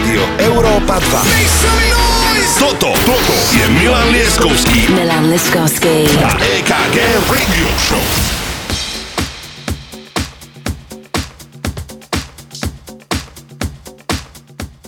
Rádio 0.00 0.24
Európa 0.48 0.96
2. 0.96 2.56
Toto, 2.56 2.88
toto 3.04 3.36
je 3.52 3.68
Milan 3.68 4.08
Lieskovský 4.08 4.88
Milan 4.96 5.28
Liskovský. 5.28 6.08
a 6.24 6.40
EKG 6.40 6.96
Radio 7.28 7.68
Show. 7.76 8.00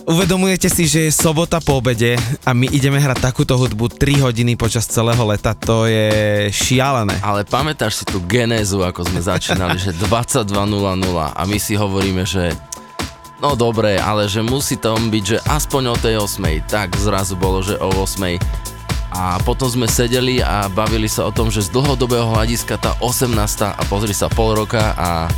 Uvedomujete 0.09 0.65
si, 0.73 0.89
že 0.89 1.05
je 1.05 1.11
sobota 1.13 1.61
po 1.61 1.77
obede 1.77 2.17
a 2.41 2.57
my 2.57 2.73
ideme 2.73 2.97
hrať 2.97 3.21
takúto 3.21 3.53
hudbu 3.53 3.93
3 3.93 4.17
hodiny 4.17 4.57
počas 4.57 4.89
celého 4.89 5.21
leta, 5.29 5.53
to 5.53 5.85
je 5.85 6.49
šialené. 6.49 7.21
Ale 7.21 7.45
pamätáš 7.45 8.01
si 8.01 8.05
tú 8.09 8.17
genézu, 8.25 8.81
ako 8.81 9.05
sme 9.05 9.21
začínali, 9.21 9.77
že 9.77 9.93
22.00 9.93 10.57
a 11.13 11.41
my 11.45 11.57
si 11.61 11.77
hovoríme, 11.77 12.25
že 12.25 12.57
no 13.39 13.55
dobre, 13.55 13.97
ale 13.97 14.27
že 14.27 14.43
musí 14.43 14.75
tam 14.75 15.09
byť, 15.09 15.23
že 15.23 15.37
aspoň 15.45 15.83
o 15.93 15.95
tej 15.97 16.15
8. 16.19 16.69
Tak 16.69 16.97
zrazu 16.97 17.33
bolo, 17.39 17.63
že 17.63 17.79
o 17.79 17.89
8. 17.89 18.37
A 19.13 19.37
potom 19.45 19.69
sme 19.69 19.85
sedeli 19.85 20.41
a 20.41 20.65
bavili 20.73 21.05
sa 21.05 21.29
o 21.29 21.31
tom, 21.31 21.53
že 21.53 21.61
z 21.61 21.69
dlhodobého 21.69 22.33
hľadiska 22.33 22.81
tá 22.81 22.97
18. 22.97 23.37
a 23.77 23.81
pozri 23.85 24.13
sa 24.13 24.25
pol 24.25 24.57
roka 24.57 24.93
a 24.97 25.29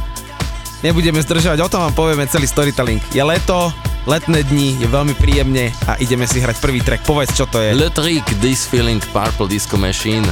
Nebudeme 0.85 1.17
zdržovať, 1.17 1.65
o 1.65 1.71
tom 1.71 1.81
vám 1.81 1.97
povieme 1.97 2.29
celý 2.29 2.45
storytelling. 2.45 3.01
Je 3.09 3.23
leto, 3.25 3.73
letné 4.05 4.45
dni, 4.45 4.77
je 4.77 4.85
veľmi 4.85 5.17
príjemne 5.17 5.73
a 5.89 5.97
ideme 5.97 6.29
si 6.29 6.37
hrať 6.37 6.61
prvý 6.61 6.77
track. 6.77 7.01
Povedz, 7.09 7.33
čo 7.33 7.49
to 7.49 7.57
je. 7.57 7.73
Le 7.73 7.89
Trick 7.89 8.21
This 8.37 8.69
Feeling 8.69 9.01
Purple 9.09 9.49
Disco 9.49 9.81
Machine 9.81 10.29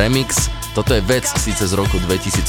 Remix. 0.00 0.48
Toto 0.72 0.96
je 0.96 1.04
vec 1.04 1.28
síce 1.28 1.68
z 1.68 1.76
roku 1.76 2.00
2015, 2.08 2.48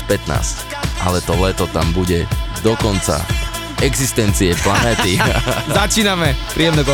ale 1.04 1.20
to 1.27 1.35
leto 1.35 1.68
tam 1.76 1.91
bude 1.91 2.23
do 2.63 2.71
konca 2.80 3.20
existencie 3.81 4.55
planéty. 4.62 5.17
Začíname, 5.81 6.38
príjemné 6.53 6.85
po 6.85 6.94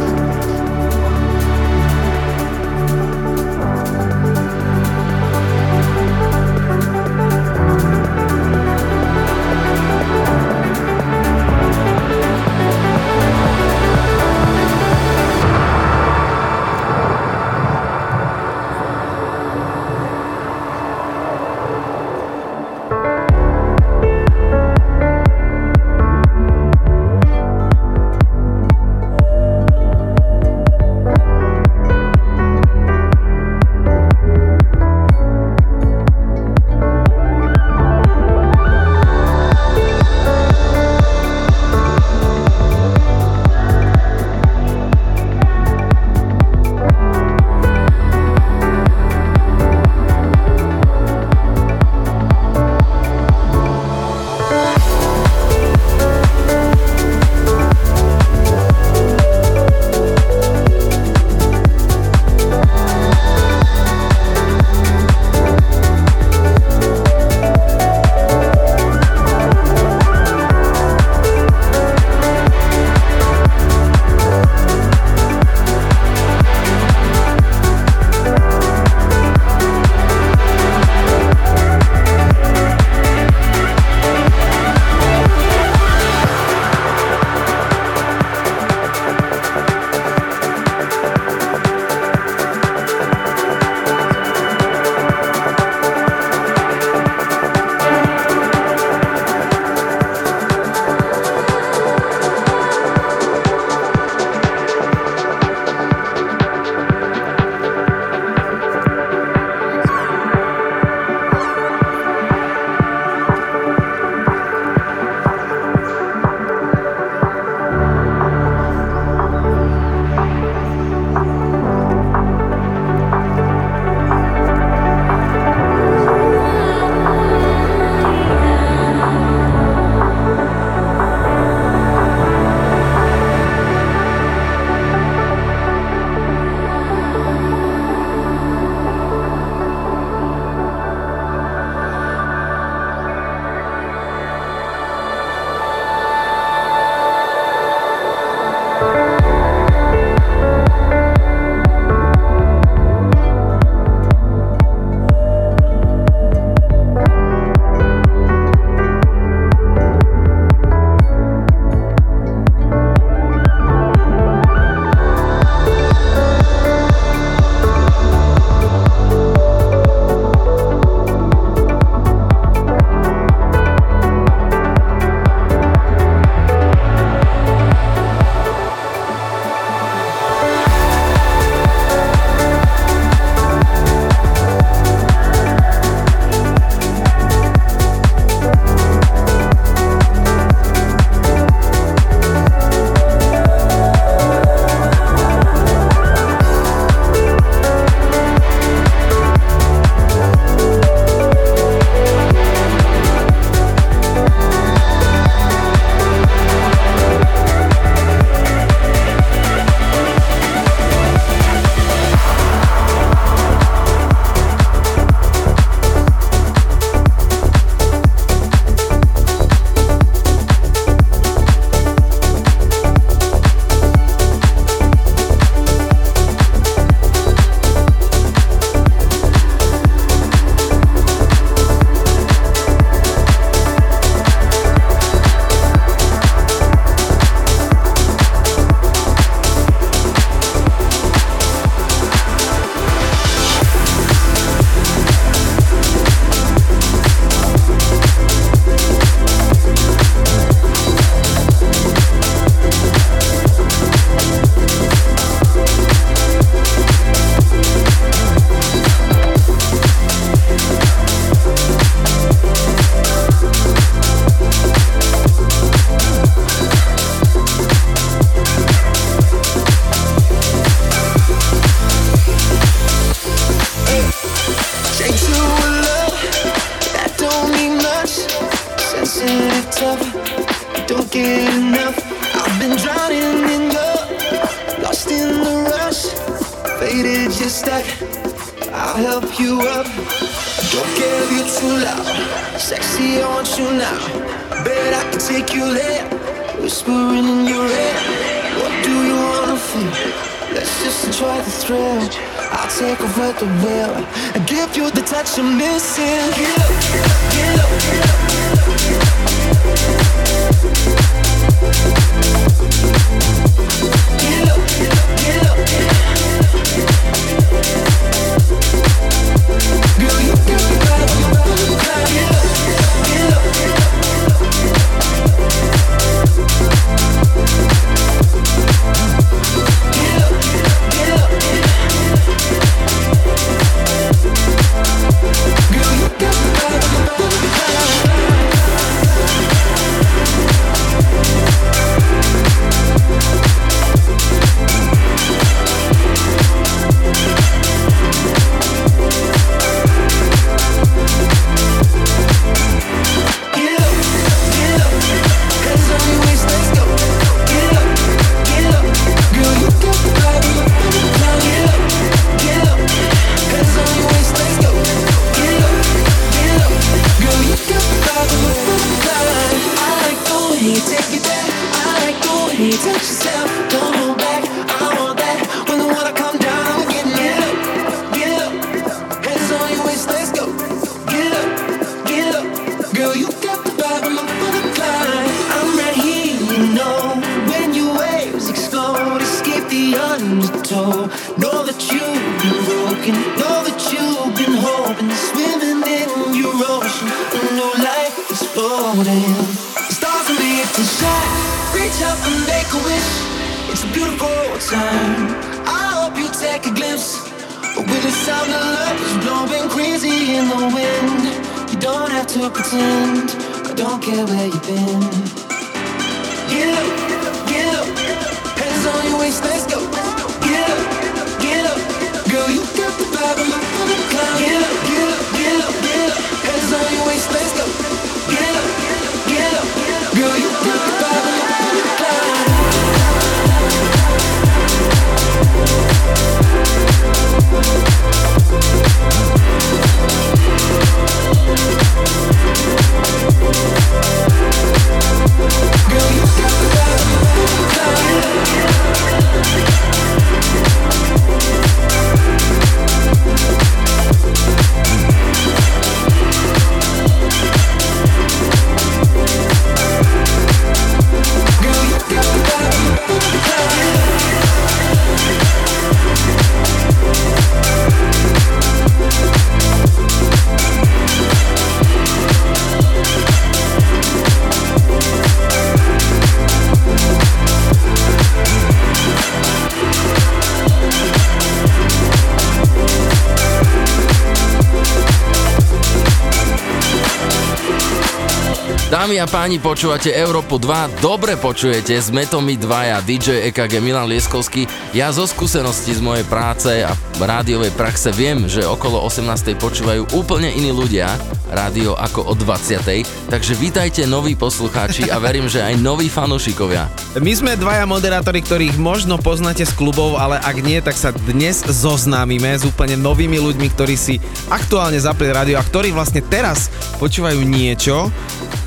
Dámy 489.21 489.29
a 489.29 489.37
páni, 489.37 489.61
počúvate 489.61 490.09
Európu 490.17 490.57
2, 490.57 490.97
dobre 490.97 491.37
počujete, 491.37 491.93
sme 492.01 492.25
to 492.25 492.41
my 492.41 492.57
dvaja, 492.57 493.05
DJ 493.05 493.53
EKG 493.53 493.77
Milan 493.77 494.09
Lieskovský. 494.09 494.65
Ja 494.97 495.13
zo 495.13 495.29
skúsenosti 495.29 495.93
z 495.93 496.01
mojej 496.01 496.25
práce 496.25 496.81
a 496.81 496.97
rádiovej 497.21 497.69
praxe 497.77 498.09
viem, 498.09 498.49
že 498.49 498.65
okolo 498.65 498.97
18. 499.05 499.61
počúvajú 499.61 500.17
úplne 500.17 500.49
iní 500.49 500.73
ľudia 500.73 501.21
rádio 501.53 501.93
ako 502.01 502.31
o 502.31 502.33
20. 502.33 503.29
Takže 503.29 503.53
vítajte 503.61 504.09
noví 504.09 504.33
poslucháči 504.33 505.11
a 505.13 505.21
verím, 505.21 505.45
že 505.45 505.61
aj 505.61 505.77
noví 505.77 506.09
fanúšikovia. 506.09 506.89
My 507.19 507.33
sme 507.37 507.59
dvaja 507.59 507.85
moderátori, 507.85 508.41
ktorých 508.41 508.79
možno 508.81 509.21
poznáte 509.21 509.67
z 509.67 509.73
klubov, 509.77 510.17
ale 510.17 510.41
ak 510.41 510.57
nie, 510.65 510.81
tak 510.81 510.97
sa 510.97 511.13
dnes 511.13 511.61
zoznámime 511.61 512.57
s 512.57 512.65
úplne 512.65 512.97
novými 512.97 513.37
ľuďmi, 513.37 513.67
ktorí 513.69 513.93
si 513.99 514.17
aktuálne 514.49 514.97
zapli 514.97 515.29
rádio 515.29 515.61
a 515.61 515.67
ktorí 515.67 515.93
vlastne 515.93 516.25
teraz 516.25 516.73
počúvajú 516.97 517.43
niečo, 517.43 518.09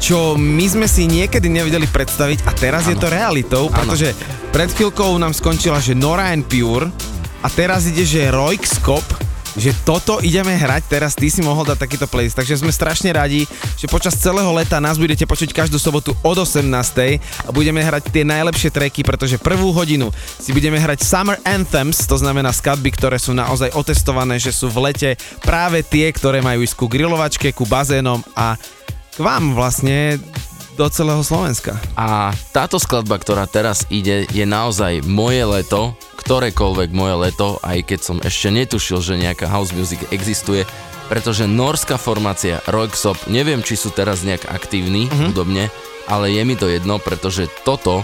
čo 0.04 0.36
my 0.36 0.68
sme 0.68 0.84
si 0.84 1.08
niekedy 1.08 1.48
nevedeli 1.48 1.88
predstaviť 1.88 2.44
a 2.44 2.52
teraz 2.52 2.84
ano. 2.84 2.92
je 2.92 2.96
to 3.00 3.08
realitou, 3.08 3.64
pretože 3.72 4.12
pred 4.52 4.68
chvíľkou 4.68 5.16
nám 5.16 5.32
skončila, 5.32 5.80
že 5.80 5.96
Nora 5.96 6.28
and 6.28 6.44
Pure 6.44 6.92
a 7.40 7.48
teraz 7.48 7.88
ide, 7.88 8.04
že 8.04 8.28
Royskop, 8.28 9.00
že 9.56 9.72
toto 9.80 10.20
ideme 10.20 10.52
hrať, 10.60 10.92
teraz 10.92 11.16
ty 11.16 11.32
si 11.32 11.40
mohol 11.40 11.64
dať 11.64 11.80
takýto 11.80 12.04
playlist, 12.04 12.36
takže 12.36 12.60
sme 12.60 12.68
strašne 12.68 13.16
radi, 13.16 13.48
že 13.80 13.88
počas 13.88 14.12
celého 14.20 14.52
leta 14.52 14.76
nás 14.76 15.00
budete 15.00 15.24
počuť 15.24 15.56
každú 15.56 15.80
sobotu 15.80 16.12
od 16.20 16.36
18. 16.36 16.68
a 17.40 17.48
budeme 17.48 17.80
hrať 17.80 18.12
tie 18.12 18.28
najlepšie 18.28 18.76
tracky, 18.76 19.00
pretože 19.00 19.40
prvú 19.40 19.72
hodinu 19.72 20.12
si 20.36 20.52
budeme 20.52 20.76
hrať 20.76 21.00
Summer 21.00 21.40
Anthems, 21.48 22.04
to 22.04 22.20
znamená 22.20 22.52
skladby, 22.52 22.92
ktoré 22.92 23.16
sú 23.16 23.32
naozaj 23.32 23.72
otestované, 23.72 24.36
že 24.36 24.52
sú 24.52 24.68
v 24.68 24.92
lete 24.92 25.16
práve 25.40 25.80
tie, 25.80 26.12
ktoré 26.12 26.44
majú 26.44 26.60
ísť 26.60 26.76
ku 26.76 26.92
grilovačke, 26.92 27.56
ku 27.56 27.64
bazénom 27.64 28.20
a 28.36 28.60
k 29.14 29.18
vám 29.22 29.54
vlastne 29.54 30.18
do 30.74 30.90
celého 30.90 31.22
Slovenska. 31.22 31.78
A 31.94 32.34
táto 32.50 32.82
skladba, 32.82 33.14
ktorá 33.22 33.46
teraz 33.46 33.86
ide, 33.94 34.26
je 34.34 34.42
naozaj 34.42 35.06
moje 35.06 35.46
leto, 35.46 35.94
ktorékoľvek 36.18 36.90
moje 36.90 37.14
leto, 37.30 37.48
aj 37.62 37.78
keď 37.86 38.00
som 38.02 38.18
ešte 38.18 38.50
netušil, 38.50 38.98
že 38.98 39.22
nejaká 39.22 39.46
house 39.46 39.70
music 39.70 40.02
existuje, 40.10 40.66
pretože 41.06 41.46
norská 41.46 41.94
formácia 41.94 42.58
Royksop, 42.66 43.30
neviem, 43.30 43.62
či 43.62 43.78
sú 43.78 43.94
teraz 43.94 44.26
nejak 44.26 44.50
aktívni 44.50 45.06
mm-hmm. 45.06 45.30
hudobne, 45.30 45.70
ale 46.10 46.34
je 46.34 46.42
mi 46.42 46.58
to 46.58 46.66
jedno, 46.66 46.98
pretože 46.98 47.46
toto 47.62 48.02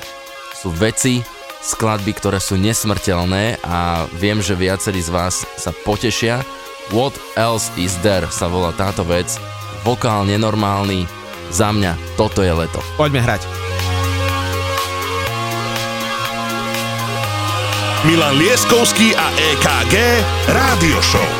sú 0.54 0.70
veci, 0.70 1.26
skladby, 1.60 2.12
ktoré 2.16 2.38
sú 2.38 2.56
nesmrteľné 2.56 3.60
a 3.66 4.06
viem, 4.16 4.40
že 4.40 4.56
viacerí 4.56 5.02
z 5.02 5.12
vás 5.12 5.44
sa 5.58 5.74
potešia. 5.84 6.40
What 6.94 7.18
else 7.36 7.68
is 7.76 7.98
there 8.00 8.30
sa 8.32 8.48
volá 8.48 8.72
táto 8.72 9.04
vec. 9.04 9.49
Vokál 9.80 10.28
nenormálny, 10.28 11.08
za 11.48 11.72
mňa 11.72 12.16
toto 12.20 12.44
je 12.44 12.52
leto. 12.52 12.78
Poďme 13.00 13.24
hrať. 13.24 13.42
Milan 18.08 18.40
Lieskovský 18.40 19.12
a 19.12 19.26
EKG 19.36 19.94
Rádio 20.48 21.00
Show. 21.04 21.39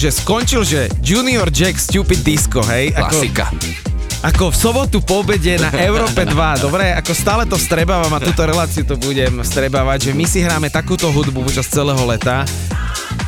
Akože 0.00 0.24
skončil, 0.24 0.62
že 0.64 0.80
Junior 1.04 1.52
Jack 1.52 1.76
Stupid 1.76 2.24
Disco, 2.24 2.64
hej? 2.64 2.88
Ako, 2.96 3.20
Klasika. 3.20 3.52
ako 4.24 4.48
v 4.48 4.56
sobotu 4.56 4.96
po 5.04 5.20
obede 5.20 5.60
na 5.60 5.68
Európe 5.76 6.24
2, 6.24 6.64
dobre? 6.64 6.96
Ako 6.96 7.12
stále 7.12 7.44
to 7.44 7.60
strebávam 7.60 8.08
a 8.08 8.16
túto 8.16 8.40
reláciu 8.40 8.88
to 8.88 8.96
budem 8.96 9.44
strebávať, 9.44 10.08
že 10.08 10.12
my 10.16 10.24
si 10.24 10.40
hráme 10.40 10.72
takúto 10.72 11.12
hudbu 11.12 11.44
počas 11.44 11.68
celého 11.68 12.00
leta. 12.08 12.48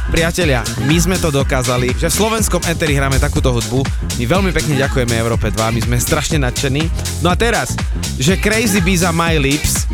Priatelia, 0.08 0.64
my 0.88 0.96
sme 0.96 1.20
to 1.20 1.28
dokázali, 1.28 1.92
že 1.92 2.08
v 2.08 2.16
slovenskom 2.24 2.64
eteri 2.64 2.96
hráme 2.96 3.20
takúto 3.20 3.52
hudbu. 3.52 3.84
My 4.16 4.24
veľmi 4.24 4.56
pekne 4.56 4.80
ďakujeme 4.80 5.12
Európe 5.12 5.52
2, 5.52 5.76
my 5.76 5.80
sme 5.84 6.00
strašne 6.00 6.40
nadšení. 6.40 6.88
No 7.20 7.28
a 7.28 7.36
teraz, 7.36 7.76
že 8.16 8.40
Crazy 8.40 8.80
Bees 8.80 9.04
a 9.04 9.12
My 9.12 9.36
Lips, 9.36 9.84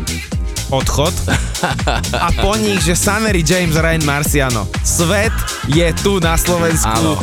odchod 0.71 1.11
a 2.13 2.29
po 2.39 2.55
nich, 2.55 2.79
že 2.85 2.95
Sunnery 2.95 3.43
James 3.43 3.75
Ryan 3.75 4.05
Marciano. 4.05 4.63
Svet 4.85 5.33
je 5.69 5.87
tu 6.01 6.17
na 6.17 6.33
Slovensku. 6.33 6.89
Áno. 6.89 7.21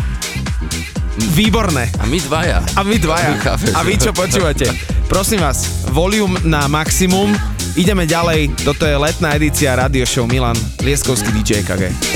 Výborné. 1.35 1.91
A 1.99 2.07
my 2.07 2.19
dvaja. 2.23 2.63
A 2.79 2.81
vy 2.87 2.97
dvaja. 3.03 3.35
Chápeš? 3.43 3.75
A 3.75 3.81
vy 3.83 3.95
čo 3.99 4.11
počúvate? 4.15 4.71
Prosím 5.11 5.43
vás, 5.43 5.87
volume 5.91 6.39
na 6.47 6.71
maximum. 6.71 7.35
Ideme 7.75 8.07
ďalej. 8.07 8.55
Toto 8.63 8.87
je 8.87 8.95
letná 8.95 9.35
edícia 9.35 9.75
Radio 9.75 10.07
Show 10.07 10.25
Milan 10.31 10.57
Lieskovský 10.81 11.35
DJ 11.43 11.67
KG. 11.67 12.16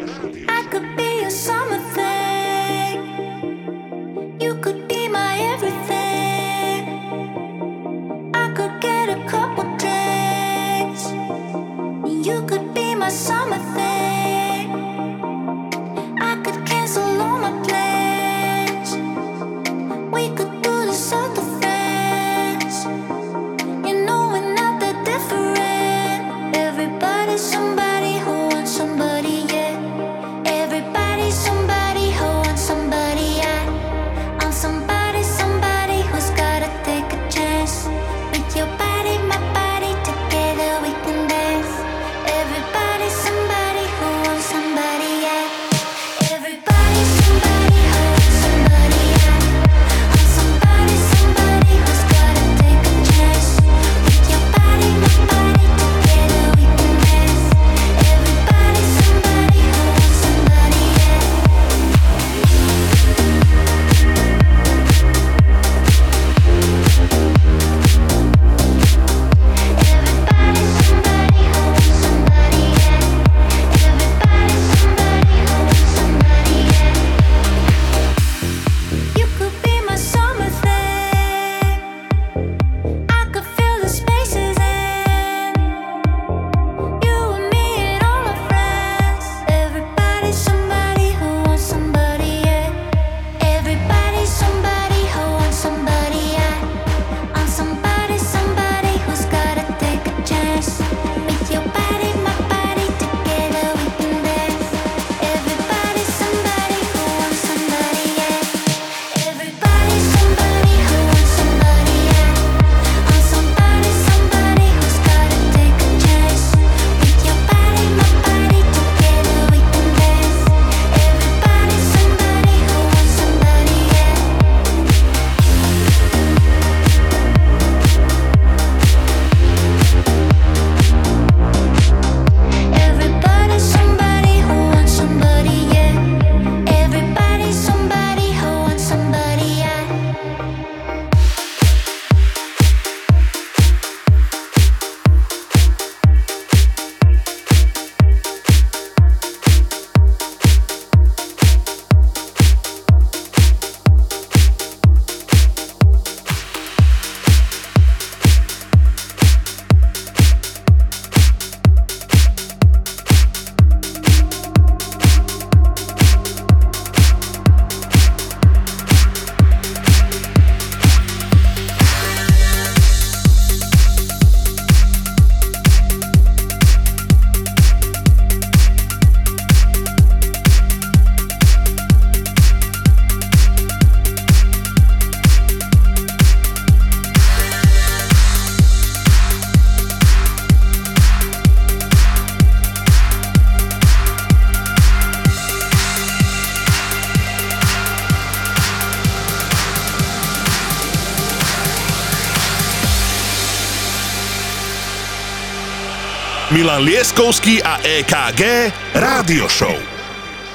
Milan 206.71 206.87
Lieskovský 206.87 207.59
a 207.59 207.83
EKG 207.83 208.71
Rádio 208.95 209.43
Show. 209.51 209.75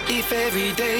If 0.09 0.33
every 0.33 0.73
day 0.73 0.96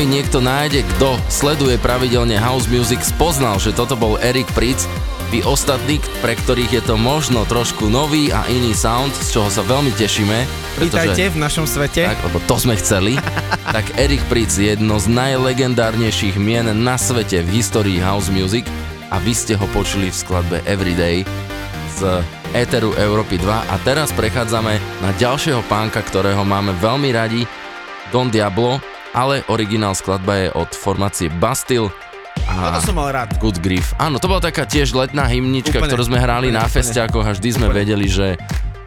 vami 0.00 0.16
niekto 0.16 0.40
nájde, 0.40 0.80
kto 0.96 1.20
sleduje 1.28 1.76
pravidelne 1.76 2.40
house 2.40 2.64
music, 2.72 3.04
spoznal, 3.04 3.60
že 3.60 3.76
toto 3.76 4.00
bol 4.00 4.16
Erik 4.24 4.48
Pritz, 4.56 4.88
vy 5.28 5.44
ostatní, 5.44 6.00
pre 6.24 6.40
ktorých 6.40 6.80
je 6.80 6.82
to 6.88 6.96
možno 6.96 7.44
trošku 7.44 7.84
nový 7.92 8.32
a 8.32 8.48
iný 8.48 8.72
sound, 8.72 9.12
z 9.12 9.36
čoho 9.36 9.52
sa 9.52 9.60
veľmi 9.60 9.92
tešíme. 9.92 10.48
Vítajte 10.80 11.28
v 11.28 11.36
našom 11.36 11.68
svete. 11.68 12.08
Tak, 12.08 12.16
lebo 12.32 12.40
to 12.48 12.56
sme 12.56 12.80
chceli. 12.80 13.20
tak 13.76 13.92
Erik 14.00 14.24
Pritz 14.32 14.56
je 14.56 14.72
jedno 14.72 14.96
z 14.96 15.12
najlegendárnejších 15.12 16.40
mien 16.40 16.64
na 16.80 16.96
svete 16.96 17.44
v 17.44 17.60
histórii 17.60 18.00
house 18.00 18.32
music 18.32 18.64
a 19.12 19.20
vy 19.20 19.36
ste 19.36 19.52
ho 19.52 19.68
počuli 19.76 20.08
v 20.08 20.16
skladbe 20.16 20.64
Everyday 20.64 21.28
z 22.00 22.24
Eteru 22.56 22.96
Európy 22.96 23.36
2 23.36 23.68
a 23.68 23.76
teraz 23.84 24.16
prechádzame 24.16 24.80
na 25.04 25.12
ďalšieho 25.20 25.60
pánka, 25.68 26.00
ktorého 26.00 26.40
máme 26.40 26.72
veľmi 26.80 27.12
radi, 27.12 27.44
Don 28.08 28.32
Diablo, 28.32 28.80
ale 29.14 29.42
originál 29.50 29.94
skladba 29.94 30.34
je 30.36 30.48
od 30.54 30.70
formácie 30.74 31.28
Bastille 31.42 31.90
a 32.46 32.78
To 32.80 32.92
som 32.92 32.96
mal 32.98 33.10
rád. 33.12 33.36
Good 33.38 33.62
Grief. 33.62 33.92
Áno, 33.98 34.18
to 34.18 34.30
bola 34.30 34.42
taká 34.42 34.64
tiež 34.66 34.94
letná 34.94 35.26
hymnička, 35.28 35.78
Úplne, 35.78 35.90
ktorú 35.90 36.02
sme 36.06 36.18
hrali 36.18 36.48
úplne, 36.50 36.62
na 36.62 36.66
festiakoch 36.66 37.26
a 37.26 37.32
vždy 37.34 37.48
sme 37.60 37.68
vedeli, 37.70 38.06
že, 38.10 38.38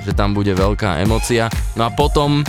že 0.03 0.11
tam 0.15 0.35
bude 0.35 0.51
veľká 0.51 0.99
emocia. 1.03 1.47
No 1.77 1.87
a 1.87 1.89
potom 1.93 2.43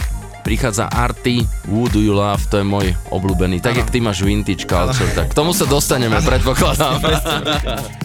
prichádza 0.45 0.93
Arty, 0.93 1.41
Who 1.73 1.89
Do 1.89 2.05
You 2.05 2.13
Love, 2.13 2.45
to 2.53 2.61
je 2.61 2.67
môj 2.67 2.87
obľúbený. 3.09 3.65
Tak, 3.65 3.81
jak 3.81 3.89
ty 3.89 3.99
máš 4.05 4.21
vintage 4.21 4.69
culture, 4.69 5.09
tak 5.17 5.33
k 5.33 5.35
tomu 5.35 5.57
sa 5.57 5.65
dostaneme, 5.65 6.21
predpokladám. 6.21 7.01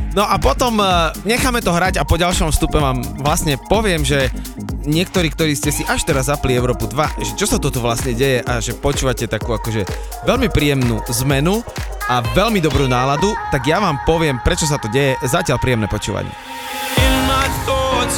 No 0.09 0.26
a 0.26 0.41
potom 0.41 0.82
uh, 0.82 1.13
necháme 1.22 1.61
to 1.61 1.70
hrať 1.70 2.01
a 2.01 2.03
po 2.03 2.17
ďalšom 2.17 2.49
vstupe 2.49 2.82
vám 2.82 2.97
vlastne 3.22 3.61
poviem, 3.70 4.01
že 4.01 4.34
niektorí, 4.89 5.29
ktorí 5.29 5.53
ste 5.53 5.69
si 5.69 5.85
až 5.85 6.01
teraz 6.09 6.27
zapli 6.27 6.57
Európu 6.57 6.89
2, 6.89 7.21
že 7.21 7.31
čo 7.37 7.45
sa 7.45 7.61
toto 7.61 7.77
vlastne 7.77 8.17
deje 8.17 8.41
a 8.41 8.57
že 8.57 8.73
počúvate 8.73 9.29
takú 9.29 9.53
akože 9.53 9.85
veľmi 10.25 10.49
príjemnú 10.49 11.05
zmenu 11.21 11.61
a 12.09 12.25
veľmi 12.33 12.57
dobrú 12.57 12.89
náladu, 12.89 13.37
tak 13.53 13.69
ja 13.69 13.77
vám 13.77 14.01
poviem, 14.03 14.41
prečo 14.41 14.65
sa 14.65 14.81
to 14.81 14.89
deje. 14.89 15.13
Zatiaľ 15.21 15.61
príjemné 15.61 15.85
počúvanie. 15.85 16.33
In 16.97 17.13
my 17.29 17.45
thoughts, 17.69 18.17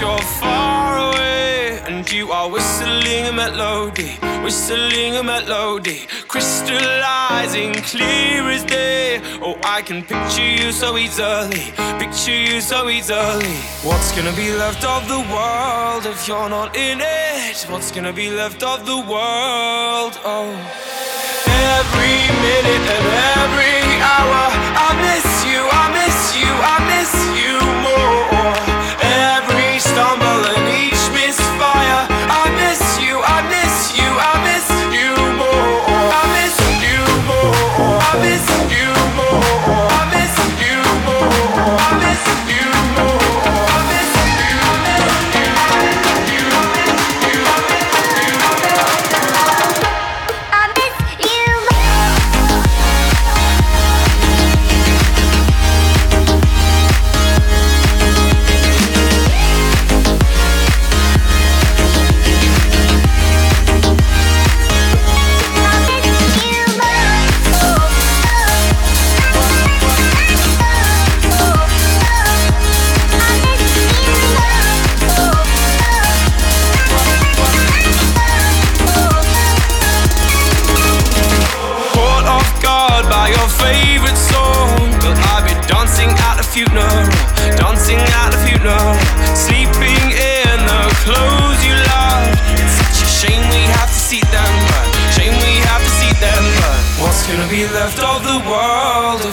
and 2.02 2.12
you 2.12 2.32
are 2.32 2.50
whistling 2.50 3.28
a 3.28 3.32
melody, 3.32 4.14
whistling 4.44 5.18
a 5.18 5.24
melody, 5.24 6.08
crystallizing 6.28 7.74
clear 7.92 8.42
as 8.50 8.64
day. 8.64 9.22
Oh, 9.40 9.56
I 9.64 9.84
can 9.84 10.02
picture 10.02 10.52
you 10.60 10.72
so 10.72 10.98
easily, 10.98 11.64
picture 12.00 12.40
you 12.50 12.60
so 12.60 12.90
easily. 12.90 13.56
What's 13.84 14.12
gonna 14.16 14.36
be 14.36 14.50
left 14.64 14.84
of 14.84 15.08
the 15.08 15.22
world 15.34 16.08
if 16.08 16.28
you're 16.28 16.50
not 16.50 16.76
in 16.76 17.02
it? 17.02 17.58
What's 17.70 17.92
gonna 17.92 18.14
be 18.14 18.32
left 18.32 18.64
of 18.64 18.84
the 18.88 18.98
world? 18.98 20.14
Oh. 20.26 20.50
Every 21.78 22.18
minute 22.48 22.86
and 22.98 23.08
every 23.38 23.80
hour, 24.14 24.44
I 24.88 24.90
miss 25.06 25.28
you, 25.52 25.62
I 25.82 25.86
miss 26.00 26.20
you, 26.42 26.52
I 26.74 26.78
miss 26.94 27.12
you 27.42 27.54
more. 27.86 28.54
Every 29.38 29.78
stumble 29.78 30.44
and 30.56 30.66
each 30.82 30.91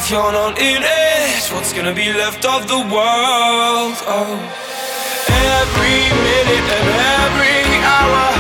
if 0.09 0.13
you're 0.13 0.33
not 0.33 0.59
in 0.59 0.83
it? 0.83 1.53
What's 1.53 1.75
gonna 1.75 1.93
be 1.93 2.13
left 2.15 2.47
of 2.47 2.67
the 2.67 2.79
world? 2.79 3.97
Oh. 4.09 4.41
Every 5.29 6.01
minute 6.25 6.69
and 6.79 6.89
every 7.21 7.61
hour, 7.85 8.38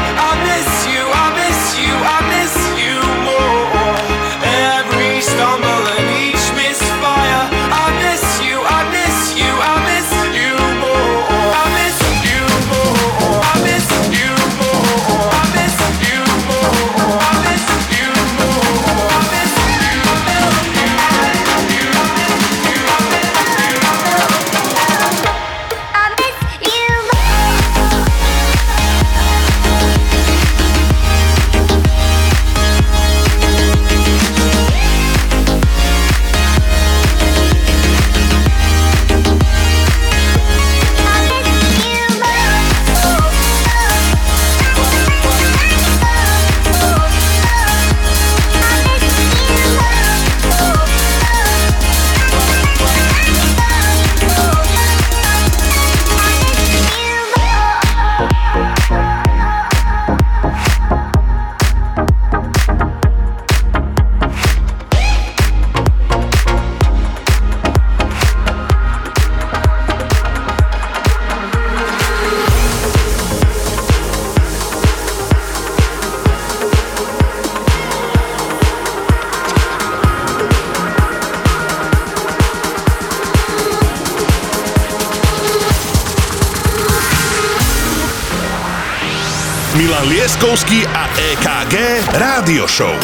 Leskovský 90.38 90.86
a 90.86 91.10
EKG 91.18 91.74
Rádio 92.14 92.70
Show. 92.70 92.94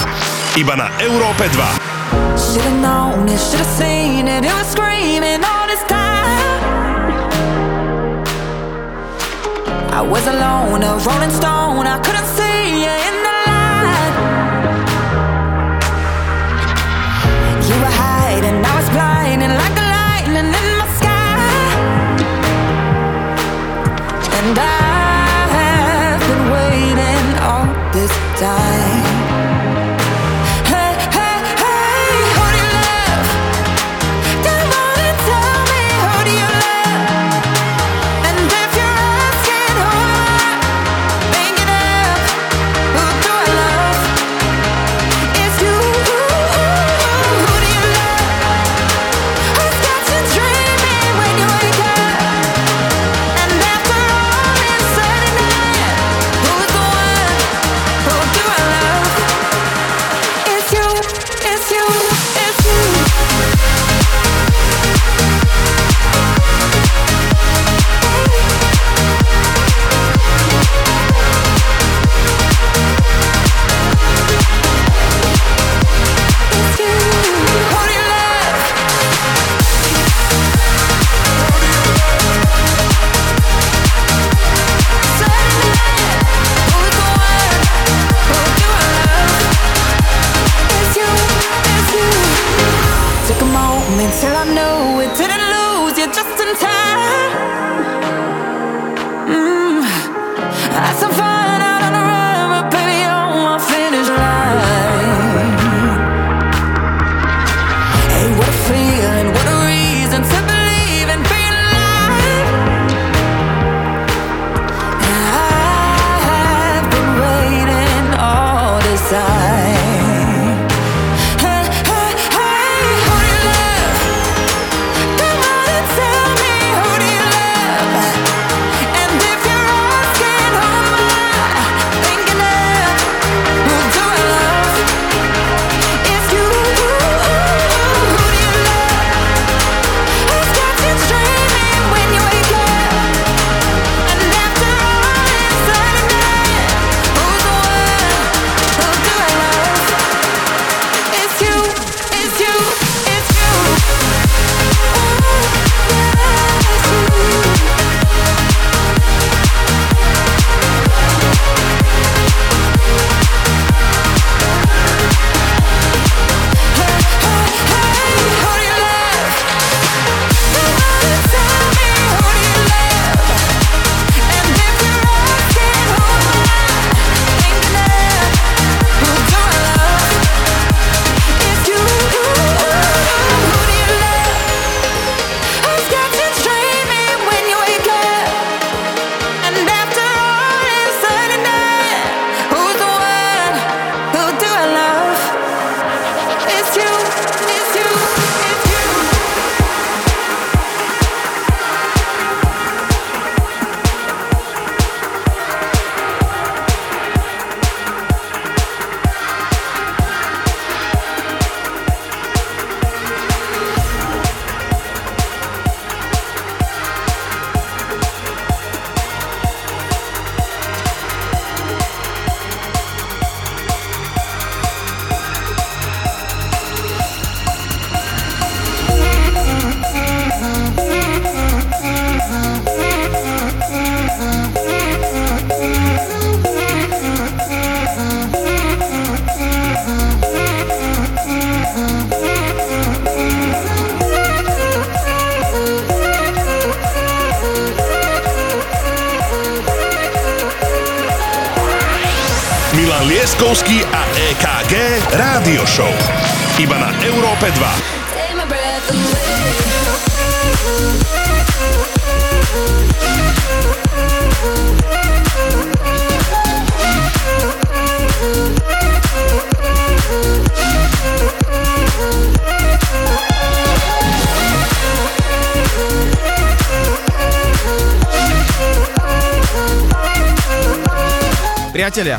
Iba 0.54 0.78
na 0.78 0.86
Európe 1.02 1.50
2. 1.50 1.58
I 9.90 10.00
was 10.06 10.22
alone, 10.30 10.86
a 10.86 10.94
rolling 11.02 11.34
stone, 11.34 11.90
I 11.90 11.98
couldn't 12.06 12.30
see 12.38 12.43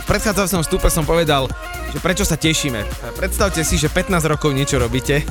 V 0.05 0.13
predchádzajúcom 0.13 0.61
stupe 0.61 0.85
som 0.93 1.01
povedal, 1.01 1.49
že 1.89 1.97
prečo 1.97 2.21
sa 2.21 2.37
tešíme. 2.37 2.85
Predstavte 3.17 3.65
si, 3.65 3.81
že 3.81 3.89
15 3.89 4.21
rokov 4.29 4.53
niečo 4.53 4.77
robíte. 4.77 5.25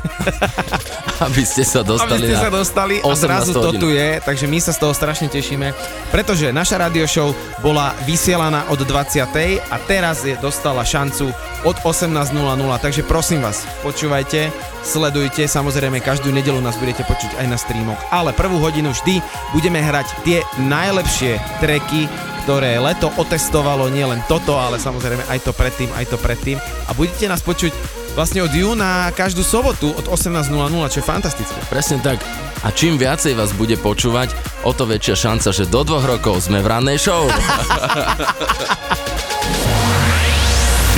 Aby 1.23 1.47
ste 1.47 1.63
sa 1.63 1.87
dostali 1.87 2.27
Aby 2.27 2.35
ste 2.35 2.35
sa 2.43 2.51
dostali 2.51 2.95
a 2.99 3.07
zrazu 3.15 3.55
to 3.55 3.71
tu 3.79 3.95
je, 3.95 4.19
takže 4.19 4.51
my 4.51 4.59
sa 4.59 4.75
z 4.75 4.83
toho 4.83 4.91
strašne 4.91 5.31
tešíme, 5.31 5.71
pretože 6.11 6.51
naša 6.51 6.83
radio 6.83 7.07
show 7.07 7.31
bola 7.63 7.95
vysielaná 8.03 8.67
od 8.67 8.83
20. 8.83 9.23
a 9.63 9.77
teraz 9.87 10.27
je 10.27 10.35
dostala 10.43 10.83
šancu 10.83 11.31
od 11.63 11.77
18.00, 11.87 12.35
takže 12.83 13.07
prosím 13.07 13.47
vás, 13.47 13.63
počúvajte, 13.87 14.51
sledujte, 14.83 15.47
samozrejme 15.47 16.03
každú 16.03 16.35
nedelu 16.35 16.59
nás 16.59 16.75
budete 16.83 17.07
počuť 17.07 17.39
aj 17.39 17.47
na 17.47 17.55
streamoch, 17.55 18.03
ale 18.11 18.35
prvú 18.35 18.59
hodinu 18.59 18.91
vždy 18.91 19.23
budeme 19.55 19.79
hrať 19.79 20.11
tie 20.27 20.43
najlepšie 20.59 21.39
treky 21.63 22.11
ktoré 22.45 22.77
leto 22.77 23.09
otestovalo 23.17 23.89
nielen 23.89 24.21
toto, 24.29 24.61
ale 24.61 24.77
samozrejme 24.77 25.25
aj 25.33 25.49
to 25.49 25.57
predtým, 25.57 25.89
aj 25.97 26.13
to 26.13 26.21
predtým 26.21 26.61
a 26.61 26.93
budete 26.93 27.25
nás 27.25 27.41
počuť 27.41 27.73
vlastne 28.13 28.45
od 28.45 28.53
júna 28.53 29.09
každú 29.17 29.41
sobotu 29.41 29.89
od 29.97 30.05
18.00, 30.13 30.53
čo 30.93 31.01
je 31.01 31.07
fantastické. 31.09 31.57
Presne 31.73 32.05
tak. 32.05 32.21
A 32.61 32.69
čím 32.69 33.01
viacej 33.01 33.33
vás 33.33 33.57
bude 33.57 33.81
počúvať, 33.81 34.37
o 34.65 34.77
to 34.77 34.85
väčšia 34.85 35.29
šanca, 35.29 35.49
že 35.57 35.65
do 35.69 35.81
dvoch 35.85 36.05
rokov 36.05 36.45
sme 36.45 36.61
v 36.61 36.69
rannej 36.69 37.01
show. 37.01 37.25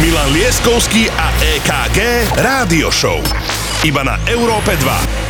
Milan 0.03 0.29
Lieskovský 0.35 1.09
a 1.09 1.33
EKG 1.57 1.99
Rádio 2.43 2.93
Show. 2.93 3.25
Iba 3.81 4.05
na 4.05 4.21
Európe 4.29 4.77
2. 4.77 5.26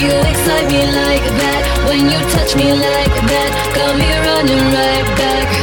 You 0.00 0.14
excite 0.30 0.70
me 0.70 0.82
like 0.86 1.26
that? 1.42 1.62
When 1.88 2.06
you 2.06 2.20
touch 2.30 2.54
me 2.54 2.70
like 2.70 3.14
that, 3.30 3.50
got 3.74 3.96
me 3.98 4.08
running 4.26 4.64
right 4.70 5.08
back. 5.18 5.57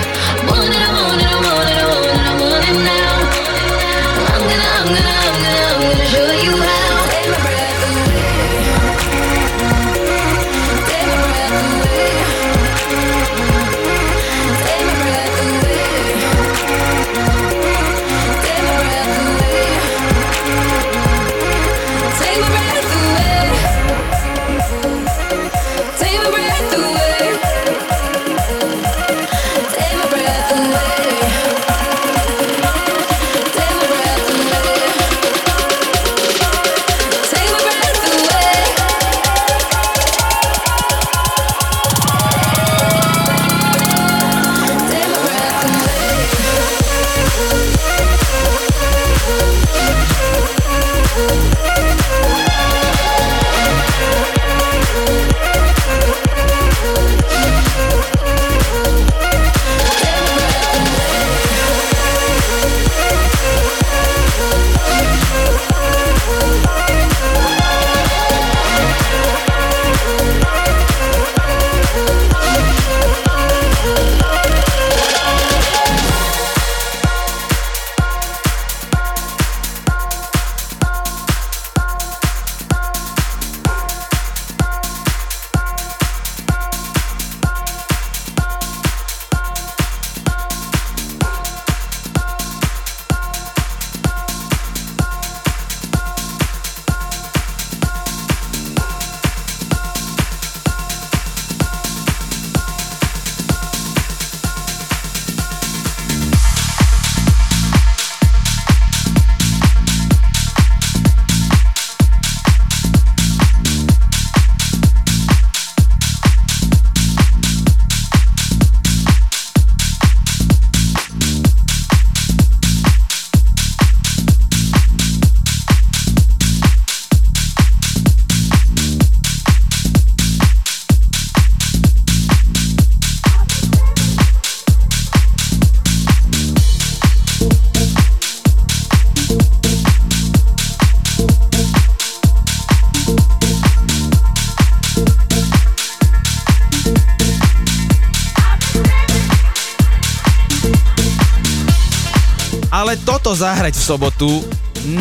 Zahrať 153.66 153.82
v 153.82 153.89
sobotu, 153.97 154.32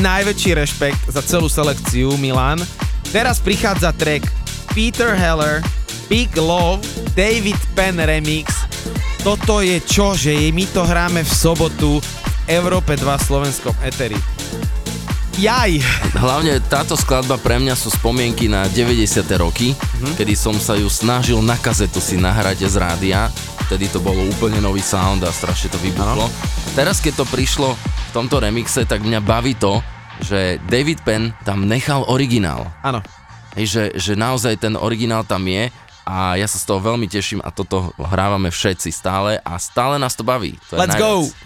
najväčší 0.01 0.57
rešpekt 0.57 1.13
za 1.13 1.21
celú 1.21 1.53
selekciu 1.53 2.17
Milan. 2.17 2.57
Teraz 3.13 3.37
prichádza 3.37 3.93
track 3.93 4.25
Peter 4.73 5.13
Heller, 5.13 5.61
Big 6.09 6.33
Love, 6.33 6.81
David 7.13 7.61
Penn 7.77 8.01
Remix. 8.01 8.65
Toto 9.21 9.61
je 9.61 9.85
čo, 9.85 10.17
že 10.17 10.33
my 10.49 10.65
to 10.73 10.81
hráme 10.81 11.21
v 11.21 11.29
sobotu 11.29 12.01
v 12.01 12.57
Európe 12.57 12.97
2 12.97 13.05
slovenskom 13.05 13.77
eteri. 13.85 14.17
Jaj! 15.37 15.85
Hlavne 16.17 16.57
táto 16.65 16.97
skladba 16.97 17.37
pre 17.37 17.61
mňa 17.61 17.77
sú 17.77 17.93
spomienky 17.93 18.49
na 18.49 18.65
90. 18.73 19.29
roky, 19.45 19.77
kedy 20.17 20.33
som 20.33 20.57
sa 20.57 20.73
ju 20.73 20.89
snažil 20.89 21.37
na 21.45 21.61
kazetu 21.61 22.01
si 22.01 22.17
nahrať 22.17 22.65
z 22.65 22.81
rádia. 22.81 23.29
Vtedy 23.69 23.93
to 23.93 24.01
bolo 24.01 24.25
úplne 24.25 24.57
nový 24.65 24.81
sound 24.81 25.21
a 25.21 25.29
strašne 25.29 25.69
to 25.69 25.77
vybuchlo. 25.85 26.33
Teraz, 26.73 27.05
keď 27.05 27.21
to 27.21 27.25
prišlo 27.29 27.77
tomto 28.15 28.39
remixe, 28.39 28.87
tak 28.87 29.03
mňa 29.03 29.19
baví 29.19 29.59
to, 29.59 29.83
že 30.23 30.63
David 30.71 31.03
Penn 31.03 31.35
tam 31.43 31.67
nechal 31.67 32.07
originál. 32.07 32.71
Áno. 32.87 33.03
Hej, 33.59 33.67
že, 33.67 33.85
že 33.99 34.13
naozaj 34.15 34.63
ten 34.63 34.79
originál 34.79 35.27
tam 35.27 35.43
je 35.47 35.71
a 36.07 36.39
ja 36.39 36.47
sa 36.47 36.59
z 36.61 36.67
toho 36.69 36.79
veľmi 36.79 37.11
teším 37.11 37.43
a 37.43 37.51
toto 37.51 37.91
hrávame 37.99 38.55
všetci 38.55 38.95
stále 38.95 39.43
a 39.43 39.59
stále 39.59 39.99
nás 39.99 40.15
to 40.15 40.23
baví. 40.23 40.55
To 40.71 40.79
je 40.79 40.81
Let's 40.87 40.95
najviac. 40.95 41.03
go! 41.03 41.44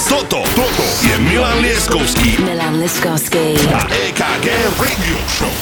Toto, 0.09 0.41
toto 0.57 0.85
je 1.05 1.13
Milan 1.21 1.61
Lieskovský 1.61 2.41
Milan 2.41 2.81
Liskovsky. 2.81 3.53
a 3.69 3.85
EKG 3.93 4.47
Radio 4.81 5.17
Show. 5.29 5.53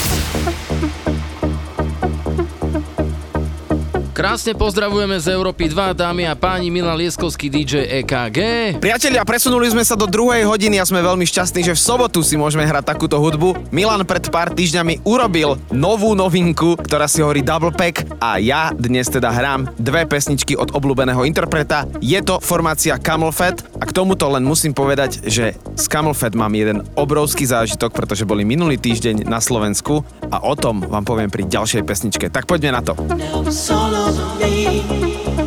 Krásne 4.18 4.58
pozdravujeme 4.58 5.22
z 5.22 5.30
Európy 5.30 5.70
2, 5.70 5.93
dámy 5.93 6.26
a 6.26 6.34
páni, 6.34 6.74
Milan 6.74 6.98
Lieskovský 6.98 7.54
DJ 7.54 8.02
EKG. 8.02 8.39
Priatelia, 8.82 9.22
presunuli 9.22 9.70
sme 9.70 9.86
sa 9.86 9.93
do 9.93 10.10
druhej 10.10 10.41
hodiny 10.41 10.82
a 10.82 10.89
sme 10.89 11.06
veľmi 11.06 11.22
šťastní, 11.22 11.62
že 11.62 11.78
v 11.78 11.84
sobotu 11.86 12.26
si 12.26 12.34
môžeme 12.34 12.66
hrať 12.66 12.98
takúto 12.98 13.22
hudbu. 13.22 13.70
Milan 13.70 14.02
pred 14.10 14.26
pár 14.34 14.50
týždňami 14.58 15.06
urobil 15.06 15.62
novú 15.70 16.18
novinku, 16.18 16.82
ktorá 16.82 17.06
si 17.06 17.22
hovorí 17.22 17.45
Double 17.45 17.70
Pack 17.70 18.10
a 18.18 18.41
ja 18.41 18.74
dnes 18.74 19.06
teda 19.06 19.30
hrám 19.30 19.70
dve 19.78 20.10
pesničky 20.10 20.58
od 20.58 20.74
obľúbeného 20.74 21.22
interpreta. 21.22 21.86
Je 22.02 22.18
to 22.26 22.41
formácia 22.41 22.98
Camel 22.98 23.30
Fat 23.30 23.66
a 23.78 23.84
k 23.86 23.91
tomuto 23.93 24.25
len 24.34 24.41
musím 24.41 24.73
povedať, 24.73 25.21
že 25.30 25.53
s 25.78 25.86
Camel 25.86 26.17
Fat 26.17 26.34
mám 26.34 26.53
jeden 26.57 26.82
obrovský 26.97 27.45
zážitok, 27.45 27.93
pretože 27.93 28.25
boli 28.25 28.41
minulý 28.41 28.82
týždeň 28.82 29.30
na 29.30 29.38
Slovensku 29.38 30.01
a 30.34 30.41
o 30.41 30.53
tom 30.57 30.82
vám 30.82 31.05
poviem 31.05 31.30
pri 31.30 31.45
ďalšej 31.45 31.86
pesničke. 31.86 32.25
Tak 32.34 32.49
poďme 32.49 32.73
na 32.73 32.82
to. 32.82 32.97
Over 32.97 33.53
me. 34.41 35.47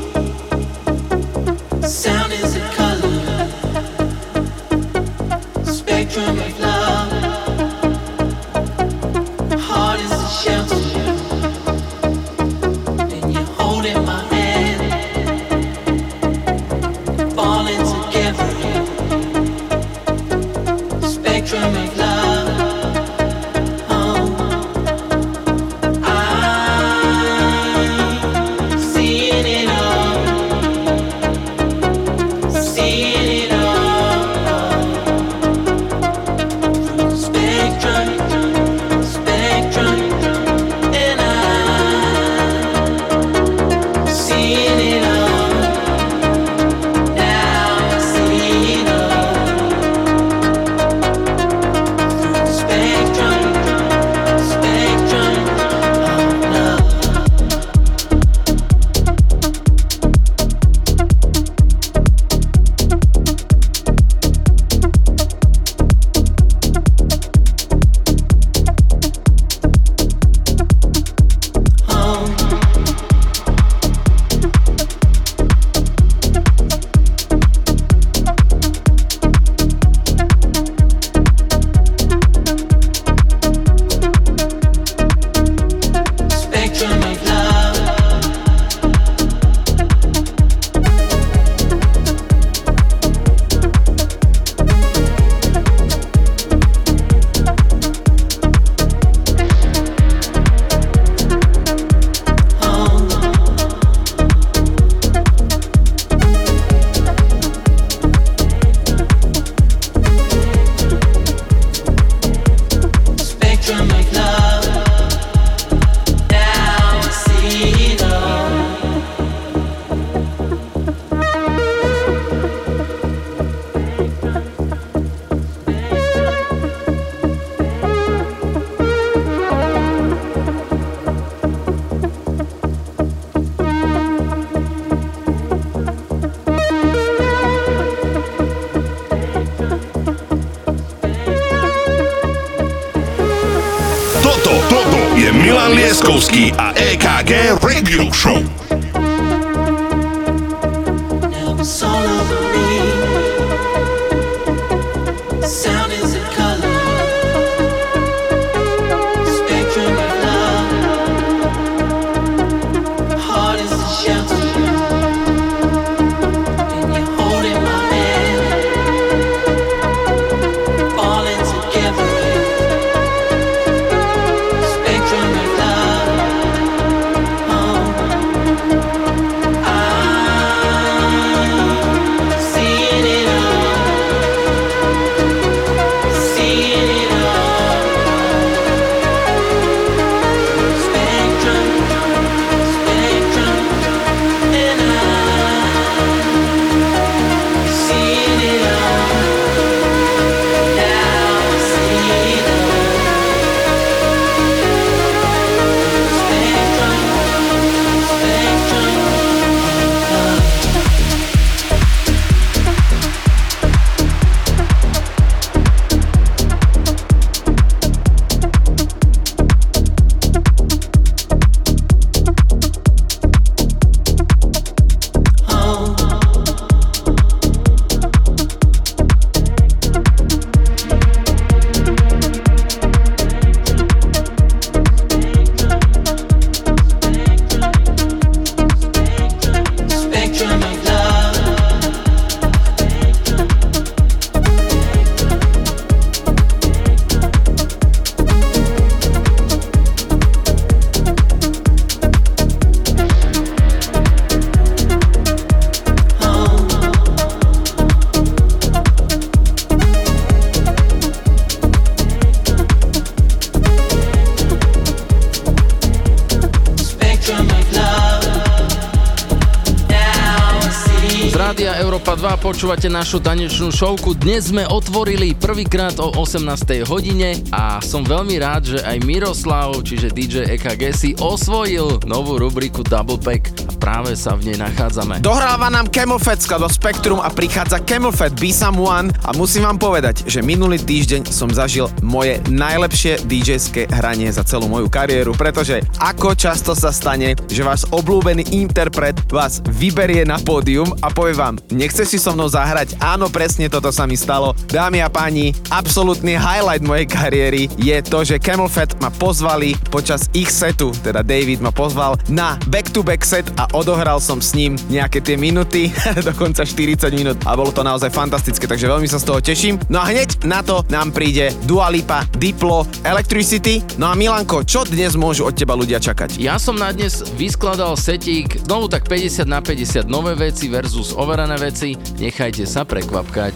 Počúvate 272.70 272.94
našu 272.94 273.18
tanečnú 273.18 273.74
šovku. 273.74 274.14
Dnes 274.14 274.54
sme 274.54 274.62
otvorili 274.62 275.34
prvýkrát 275.34 275.98
o 275.98 276.14
18. 276.22 276.86
hodine 276.86 277.42
a 277.50 277.82
som 277.82 278.06
veľmi 278.06 278.38
rád, 278.38 278.62
že 278.62 278.78
aj 278.86 279.10
Miroslav, 279.10 279.74
čiže 279.82 280.14
DJ 280.14 280.54
EKG 280.54 280.82
si 280.94 281.10
osvojil 281.18 281.98
novú 282.06 282.38
rubriku 282.38 282.86
Double 282.86 283.18
Pack 283.18 283.49
práve 283.80 284.12
sa 284.12 284.36
v 284.36 284.52
nej 284.52 284.60
nachádzame. 284.60 285.24
Dohráva 285.24 285.72
nám 285.72 285.88
Kemofecka 285.88 286.60
do 286.60 286.68
Spektrum 286.68 287.24
a 287.24 287.32
prichádza 287.32 287.80
Kemofet 287.80 288.36
Be 288.36 288.52
Someone 288.52 289.08
a 289.24 289.32
musím 289.32 289.64
vám 289.64 289.80
povedať, 289.80 290.28
že 290.28 290.44
minulý 290.44 290.76
týždeň 290.76 291.32
som 291.32 291.48
zažil 291.48 291.88
moje 292.04 292.36
najlepšie 292.52 293.24
dj 293.24 293.56
hranie 293.88 294.28
za 294.28 294.44
celú 294.44 294.68
moju 294.68 294.92
kariéru, 294.92 295.32
pretože 295.32 295.80
ako 295.96 296.36
často 296.36 296.76
sa 296.76 296.92
stane, 296.92 297.32
že 297.48 297.64
váš 297.64 297.88
obľúbený 297.88 298.52
interpret 298.52 299.16
vás 299.32 299.64
vyberie 299.72 300.28
na 300.28 300.36
pódium 300.36 300.92
a 301.00 301.08
povie 301.08 301.32
vám, 301.32 301.56
nechceš 301.72 302.12
si 302.12 302.18
so 302.20 302.36
mnou 302.36 302.52
zahrať? 302.52 303.00
Áno, 303.00 303.32
presne 303.32 303.72
toto 303.72 303.88
sa 303.88 304.04
mi 304.04 304.20
stalo. 304.20 304.52
Dámy 304.68 305.00
a 305.00 305.08
páni, 305.08 305.56
absolútny 305.72 306.36
highlight 306.36 306.84
mojej 306.84 307.08
kariéry 307.08 307.62
je 307.80 307.96
to, 308.04 308.20
že 308.28 308.36
Camelfat 308.36 308.99
ma 309.00 309.10
pozvali 309.10 309.74
počas 309.88 310.28
ich 310.36 310.52
setu, 310.52 310.92
teda 311.00 311.24
David 311.24 311.64
ma 311.64 311.72
pozval 311.72 312.20
na 312.28 312.60
back-to-back 312.68 313.24
set 313.24 313.48
a 313.56 313.66
odohral 313.72 314.20
som 314.20 314.38
s 314.38 314.52
ním 314.52 314.76
nejaké 314.92 315.24
tie 315.24 315.40
minuty, 315.40 315.88
dokonca 316.28 316.62
40 316.62 317.10
minút 317.16 317.36
a 317.48 317.56
bolo 317.56 317.72
to 317.72 317.80
naozaj 317.80 318.12
fantastické, 318.12 318.68
takže 318.68 318.86
veľmi 318.86 319.08
sa 319.08 319.18
z 319.18 319.26
toho 319.26 319.40
teším. 319.40 319.80
No 319.88 320.04
a 320.04 320.08
hneď 320.12 320.44
na 320.44 320.60
to 320.60 320.84
nám 320.92 321.10
príde 321.16 321.52
Dualipa, 321.64 322.28
Diplo, 322.36 322.84
Electricity. 323.02 323.80
No 323.96 324.12
a 324.12 324.14
Milanko, 324.14 324.62
čo 324.62 324.84
dnes 324.84 325.16
môžu 325.16 325.48
od 325.48 325.56
teba 325.56 325.72
ľudia 325.72 325.98
čakať? 325.98 326.36
Ja 326.36 326.60
som 326.60 326.76
na 326.76 326.92
dnes 326.92 327.24
vyskladal 327.34 327.96
setík 327.96 328.64
znovu 328.68 328.92
tak 328.92 329.08
50 329.08 329.48
na 329.48 329.64
50 329.64 330.10
nové 330.10 330.36
veci 330.36 330.68
versus 330.68 331.16
overené 331.16 331.56
veci. 331.56 331.96
Nechajte 332.18 332.68
sa 332.68 332.84
prekvapkať. 332.84 333.54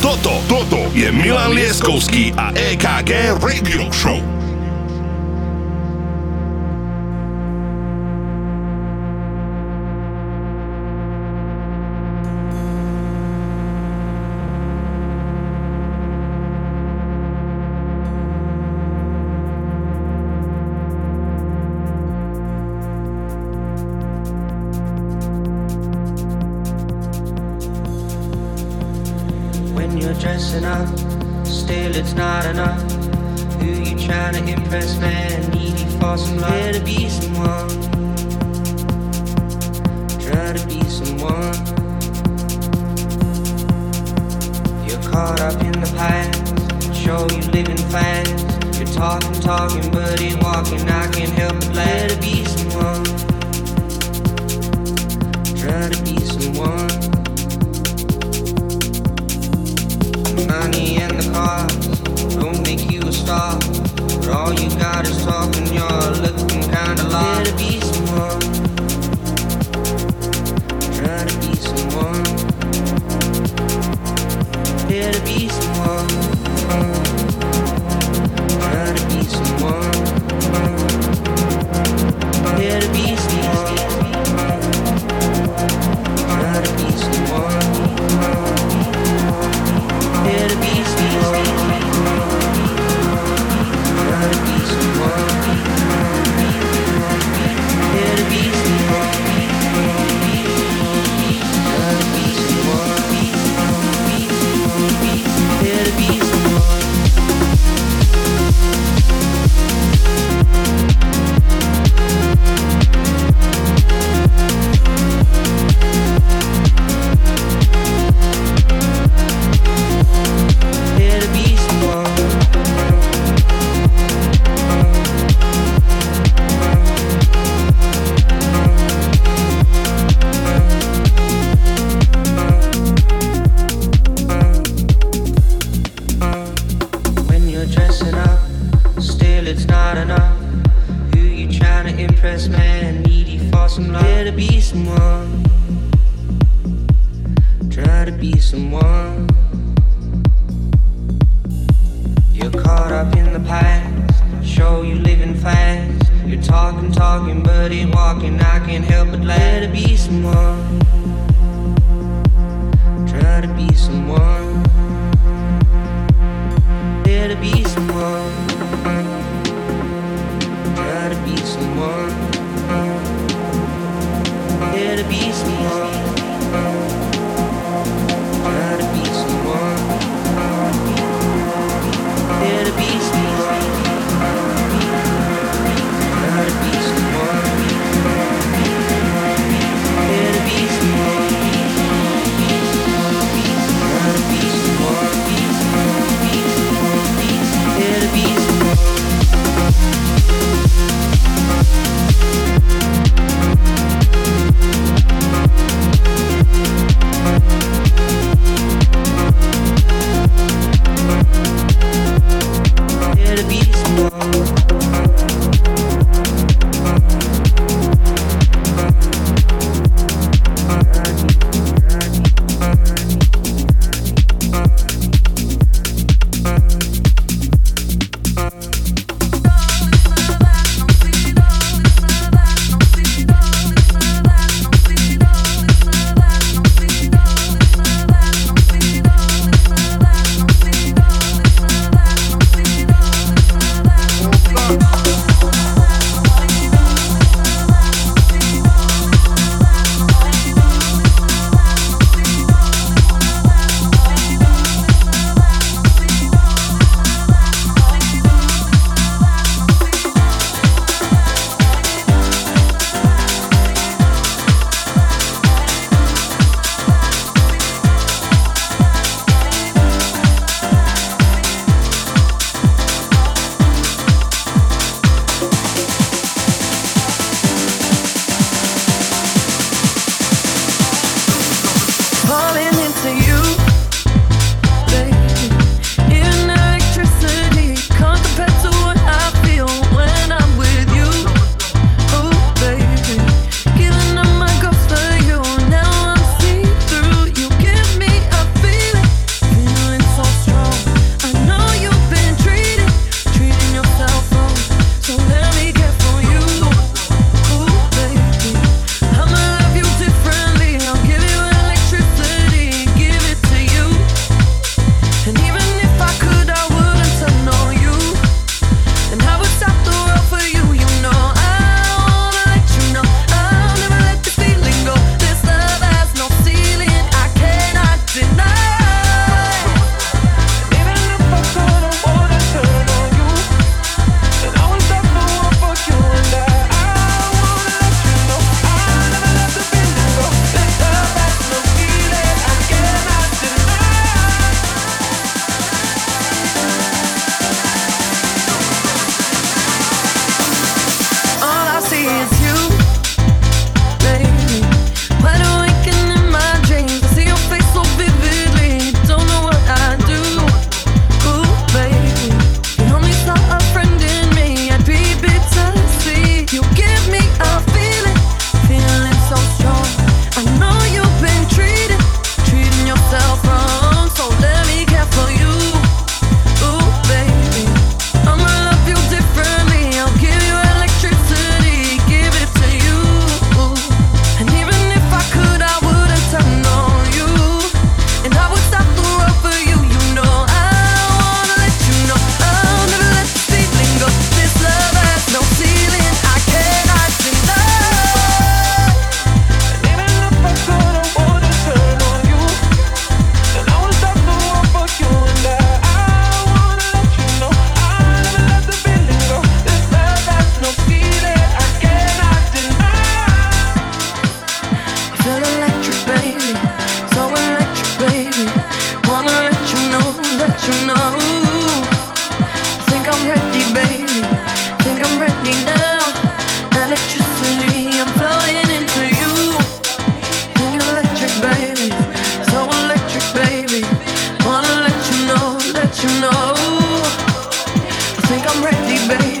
Toto, 0.00 0.40
toto 0.48 0.80
je 0.96 1.12
Milan 1.12 1.52
Lieskovský 1.52 2.32
a 2.38 2.56
EKG 2.56 3.36
Radio 3.44 3.92
Show. 3.92 4.29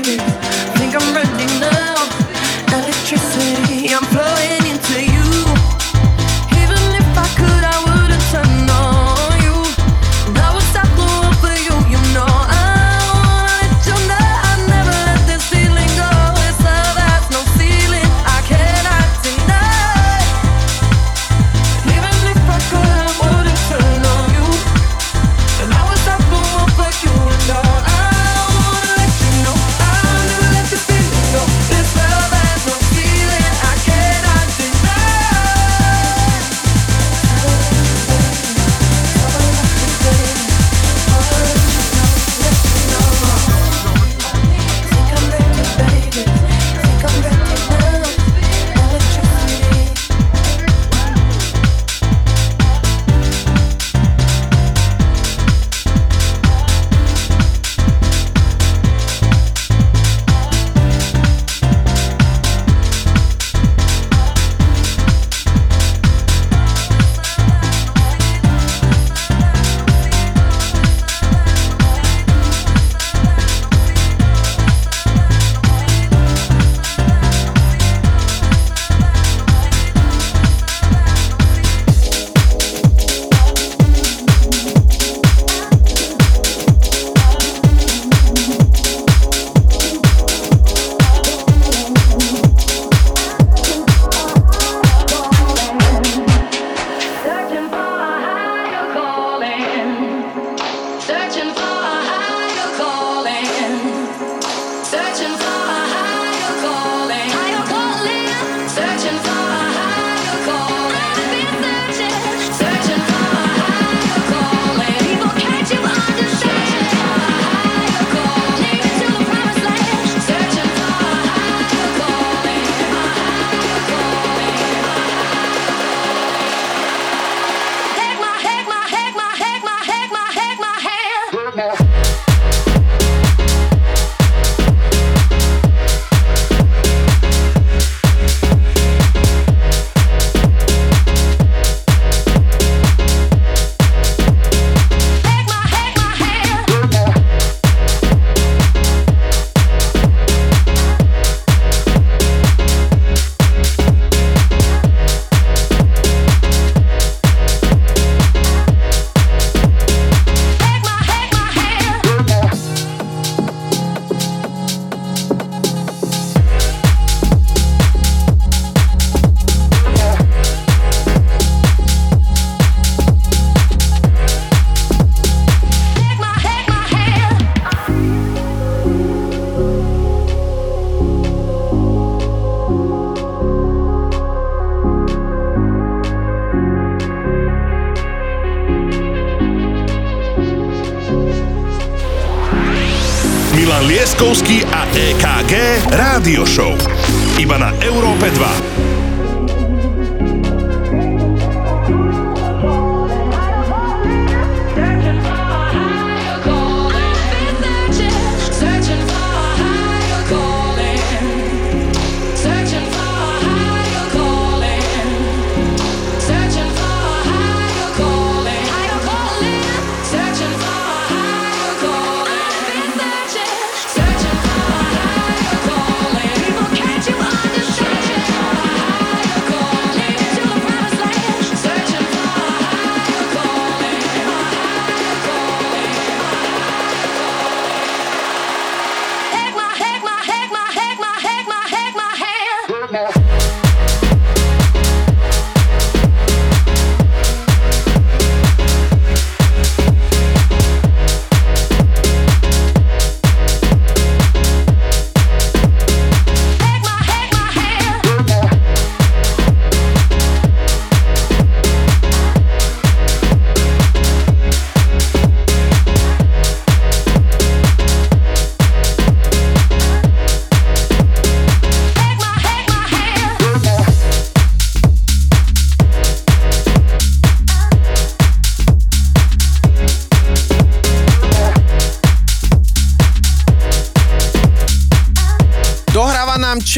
You. 0.02 0.49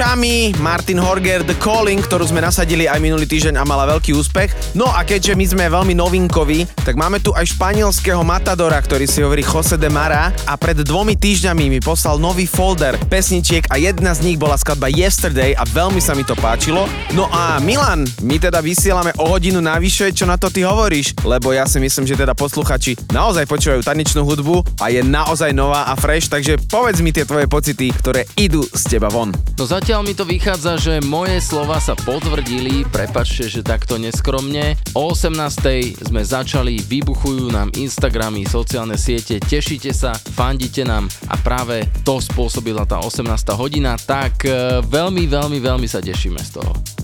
Chami, 0.02 0.50
Martin 0.58 0.98
Horger, 0.98 1.46
The 1.46 1.54
Calling, 1.62 2.02
ktorú 2.02 2.26
sme 2.26 2.42
nasadili 2.42 2.90
aj 2.90 2.98
minulý 2.98 3.22
týždeň 3.22 3.54
a 3.54 3.62
mala 3.62 3.86
veľký 3.86 4.10
úspech. 4.18 4.74
No 4.74 4.90
a 4.90 5.06
keďže 5.06 5.38
my 5.38 5.46
sme 5.46 5.64
veľmi 5.70 5.94
novinkoví, 5.94 6.66
tak 6.82 6.98
máme 6.98 7.22
tu 7.22 7.30
aj 7.30 7.54
španielského 7.54 8.18
matadora, 8.26 8.82
ktorý 8.82 9.06
si 9.06 9.22
hovorí 9.22 9.46
Jose 9.46 9.78
de 9.78 9.86
Mara 9.86 10.34
a 10.42 10.58
pred 10.58 10.82
dvomi 10.82 11.14
týždňami 11.14 11.70
mi 11.70 11.78
poslal 11.78 12.18
nový 12.18 12.50
folder 12.50 12.98
pesničiek 13.06 13.70
a 13.70 13.78
jedna 13.78 14.10
z 14.10 14.26
nich 14.26 14.42
bola 14.42 14.58
skladba 14.58 14.90
Yesterday 14.90 15.54
a 15.54 15.62
veľmi 15.70 16.02
sa 16.02 16.18
mi 16.18 16.26
to 16.26 16.34
páčilo. 16.34 16.90
No 17.14 17.30
a 17.30 17.62
Milan, 17.62 18.02
my 18.26 18.42
teda 18.42 18.58
vysielame 18.58 19.14
o 19.22 19.30
hodinu 19.30 19.62
navyše, 19.62 20.10
čo 20.10 20.26
na 20.26 20.34
to 20.34 20.50
ty 20.50 20.66
hovoríš? 20.66 21.14
Lebo 21.22 21.54
ja 21.54 21.62
si 21.70 21.78
myslím, 21.78 22.10
že 22.10 22.18
teda 22.18 22.34
posluchači 22.34 22.98
naozaj 23.14 23.46
počúvajú 23.46 23.86
tanečnú 23.86 24.26
hudbu 24.26 24.82
a 24.82 24.90
je 24.90 24.98
naozaj 25.06 25.54
nová 25.54 25.86
a 25.86 25.94
fresh, 25.94 26.26
takže 26.26 26.58
povedz 26.66 26.98
mi 26.98 27.14
tie 27.14 27.22
tvoje 27.22 27.46
pocity, 27.46 27.94
ktoré 27.94 28.26
idú 28.34 28.66
z 28.66 28.98
teba 28.98 29.06
von. 29.06 29.30
No 29.62 29.70
zatiaľ 29.70 30.02
mi 30.02 30.10
to 30.10 30.26
vychádza, 30.26 30.74
že 30.74 30.94
moje 31.06 31.38
slova 31.38 31.78
sa 31.78 31.94
potvrdili, 31.94 32.82
prepačte, 32.82 33.46
že 33.46 33.62
takto 33.62 33.94
neskromne. 33.94 34.74
O 34.90 35.14
18. 35.14 36.02
sme 36.02 36.18
začali, 36.18 36.82
vybuchujú 36.82 37.46
nám 37.54 37.70
Instagramy, 37.78 38.42
sociálne 38.42 38.98
siete, 38.98 39.38
tešíte 39.38 39.94
sa, 39.94 40.18
fandíte 40.18 40.82
nám 40.82 41.06
a 41.30 41.38
práve 41.38 41.86
to 42.02 42.18
spôsobila 42.18 42.82
tá 42.90 42.98
18. 43.06 43.22
hodina, 43.54 43.94
tak 44.02 44.50
e, 44.50 44.82
veľmi, 44.82 45.30
veľmi, 45.30 45.62
veľmi 45.62 45.86
sa 45.86 46.02
tešíme 46.02 46.42
z 46.42 46.58
toho. 46.58 47.01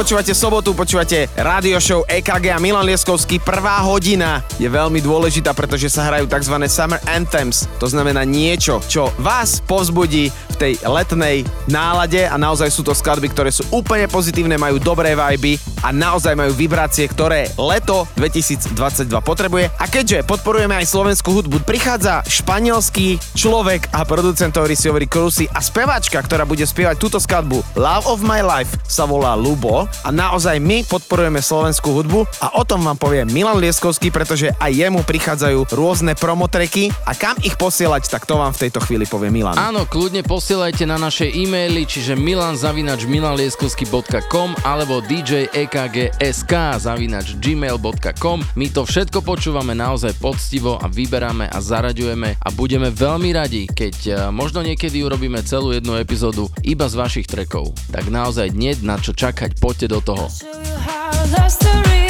počúvate 0.00 0.32
sobotu, 0.32 0.72
počúvate 0.72 1.28
radio 1.36 1.76
show 1.76 2.08
EKG 2.08 2.56
a 2.56 2.58
Milan 2.62 2.88
Lieskovský. 2.88 3.36
Prvá 3.36 3.84
hodina 3.84 4.40
je 4.56 4.64
veľmi 4.64 4.96
dôležitá, 4.96 5.52
pretože 5.52 5.92
sa 5.92 6.08
hrajú 6.08 6.24
tzv. 6.24 6.56
Summer 6.72 6.96
Anthems. 7.04 7.68
To 7.76 7.84
znamená 7.84 8.24
niečo, 8.24 8.80
čo 8.88 9.12
vás 9.20 9.60
povzbudí 9.60 10.32
v 10.32 10.56
tej 10.56 10.72
letnej 10.88 11.44
nálade 11.68 12.24
a 12.24 12.40
naozaj 12.40 12.72
sú 12.72 12.80
to 12.80 12.96
skladby, 12.96 13.28
ktoré 13.28 13.52
sú 13.52 13.60
úplne 13.68 14.08
pozitívne, 14.08 14.56
majú 14.56 14.80
dobré 14.80 15.12
vajby 15.12 15.69
a 15.80 15.88
naozaj 15.94 16.36
majú 16.36 16.52
vibrácie, 16.52 17.08
ktoré 17.08 17.48
leto 17.56 18.04
2022 18.20 18.76
potrebuje. 19.24 19.72
A 19.80 19.88
keďže 19.88 20.28
podporujeme 20.28 20.76
aj 20.76 20.90
slovenskú 20.90 21.32
hudbu, 21.40 21.64
prichádza 21.64 22.20
španielský 22.28 23.16
človek 23.32 23.88
a 23.96 24.04
producent, 24.04 24.52
ktorý 24.52 24.76
si 24.76 24.92
hovorí 24.92 25.08
Krusy 25.08 25.48
a 25.48 25.64
speváčka, 25.64 26.20
ktorá 26.20 26.44
bude 26.44 26.68
spievať 26.68 27.00
túto 27.00 27.16
skladbu 27.16 27.64
Love 27.78 28.10
of 28.10 28.20
My 28.20 28.44
Life 28.44 28.76
sa 28.84 29.08
volá 29.08 29.32
Lubo 29.38 29.88
a 30.04 30.12
naozaj 30.12 30.60
my 30.60 30.84
podporujeme 30.84 31.40
slovenskú 31.40 31.96
hudbu 31.96 32.28
a 32.44 32.60
o 32.60 32.62
tom 32.66 32.84
vám 32.84 33.00
povie 33.00 33.24
Milan 33.24 33.56
Lieskovský, 33.62 34.12
pretože 34.12 34.52
aj 34.58 34.74
jemu 34.74 35.06
prichádzajú 35.06 35.70
rôzne 35.72 36.18
promotreky 36.18 36.90
a 37.06 37.14
kam 37.16 37.38
ich 37.40 37.56
posielať, 37.56 38.10
tak 38.10 38.26
to 38.26 38.36
vám 38.36 38.52
v 38.52 38.68
tejto 38.68 38.80
chvíli 38.84 39.06
povie 39.06 39.30
Milan. 39.32 39.56
Áno, 39.56 39.86
kľudne 39.88 40.22
posielajte 40.26 40.84
na 40.84 40.98
naše 40.98 41.30
e-maily, 41.30 41.86
čiže 41.86 42.16
milanzavinačmilanlieskovsky.com 42.18 44.54
alebo 44.66 44.98
DJX 45.06 45.69
ckg.sk 45.70 46.52
zavinač 46.82 47.38
gmail.com. 47.38 48.42
My 48.58 48.66
to 48.74 48.82
všetko 48.82 49.22
počúvame 49.22 49.78
naozaj 49.78 50.18
poctivo 50.18 50.74
a 50.82 50.90
vyberáme 50.90 51.46
a 51.46 51.58
zaraďujeme 51.62 52.42
a 52.42 52.48
budeme 52.50 52.90
veľmi 52.90 53.30
radi, 53.30 53.70
keď 53.70 53.96
e, 54.02 54.12
možno 54.34 54.66
niekedy 54.66 55.06
urobíme 55.06 55.38
celú 55.46 55.70
jednu 55.70 55.94
epizódu 56.02 56.50
iba 56.66 56.90
z 56.90 56.98
vašich 56.98 57.30
trekov. 57.30 57.70
Tak 57.94 58.10
naozaj 58.10 58.50
nie 58.50 58.74
na 58.82 58.98
čo 58.98 59.14
čakať, 59.14 59.62
poďte 59.62 59.86
do 59.94 60.02
toho. 60.02 60.26
I'll 60.26 61.48
show 61.48 61.70
you 61.70 62.00
how 62.02 62.09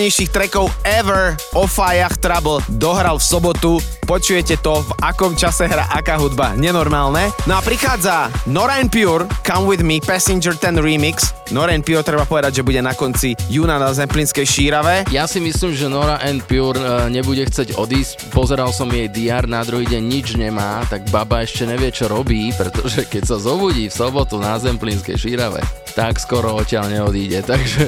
Najobľúbenejších 0.00 0.32
trackov 0.32 0.72
ever, 0.88 1.36
Ofajach 1.52 2.16
Trouble, 2.24 2.64
dohral 2.80 3.20
v 3.20 3.24
sobotu. 3.28 3.72
Počujete 4.08 4.56
to, 4.64 4.80
v 4.80 4.90
akom 5.04 5.36
čase 5.36 5.68
hra 5.68 5.92
aká 5.92 6.16
hudba. 6.16 6.56
Nenormálne. 6.56 7.28
No 7.44 7.54
a 7.54 7.60
prichádza 7.60 8.32
Nora 8.48 8.80
and 8.80 8.88
Pure, 8.88 9.28
Come 9.44 9.68
With 9.68 9.84
Me, 9.84 10.00
Passenger 10.00 10.56
10 10.56 10.80
Remix. 10.80 11.36
Nora 11.52 11.76
and 11.76 11.84
Pure 11.84 12.00
treba 12.00 12.24
povedať, 12.24 12.58
že 12.58 12.66
bude 12.66 12.80
na 12.80 12.96
konci 12.96 13.36
júna 13.52 13.76
na 13.76 13.92
Zemplínskej 13.92 14.48
šírave. 14.48 15.04
Ja 15.12 15.28
si 15.28 15.36
myslím, 15.38 15.76
že 15.76 15.92
Nora 15.92 16.16
and 16.24 16.48
Pure 16.48 16.80
e, 16.80 17.12
nebude 17.12 17.44
chcieť 17.44 17.76
odísť. 17.76 18.32
Pozeral 18.32 18.72
som 18.72 18.88
jej 18.88 19.06
DR, 19.12 19.44
na 19.44 19.60
druhý 19.62 19.84
deň 19.84 20.02
nič 20.02 20.34
nemá, 20.40 20.80
tak 20.88 21.04
baba 21.12 21.44
ešte 21.44 21.68
nevie, 21.68 21.92
čo 21.92 22.08
robí, 22.08 22.50
pretože 22.56 23.04
keď 23.04 23.22
sa 23.30 23.36
zobudí 23.36 23.92
v 23.92 23.94
sobotu 23.94 24.40
na 24.40 24.56
Zemplínskej 24.56 25.20
šírave, 25.20 25.60
tak 25.92 26.18
skoro 26.22 26.58
odtiaľ 26.58 26.88
neodíde. 26.88 27.44
Takže 27.50 27.84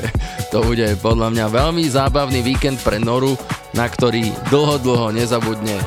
to 0.53 0.61
bude 0.61 0.85
podľa 1.01 1.33
mňa 1.33 1.47
veľmi 1.49 1.89
zábavný 1.89 2.45
víkend 2.45 2.77
pre 2.85 3.01
Noru, 3.01 3.41
na 3.73 3.89
ktorý 3.89 4.29
dlho, 4.53 4.77
dlho 4.85 5.09
nezabudne. 5.09 5.81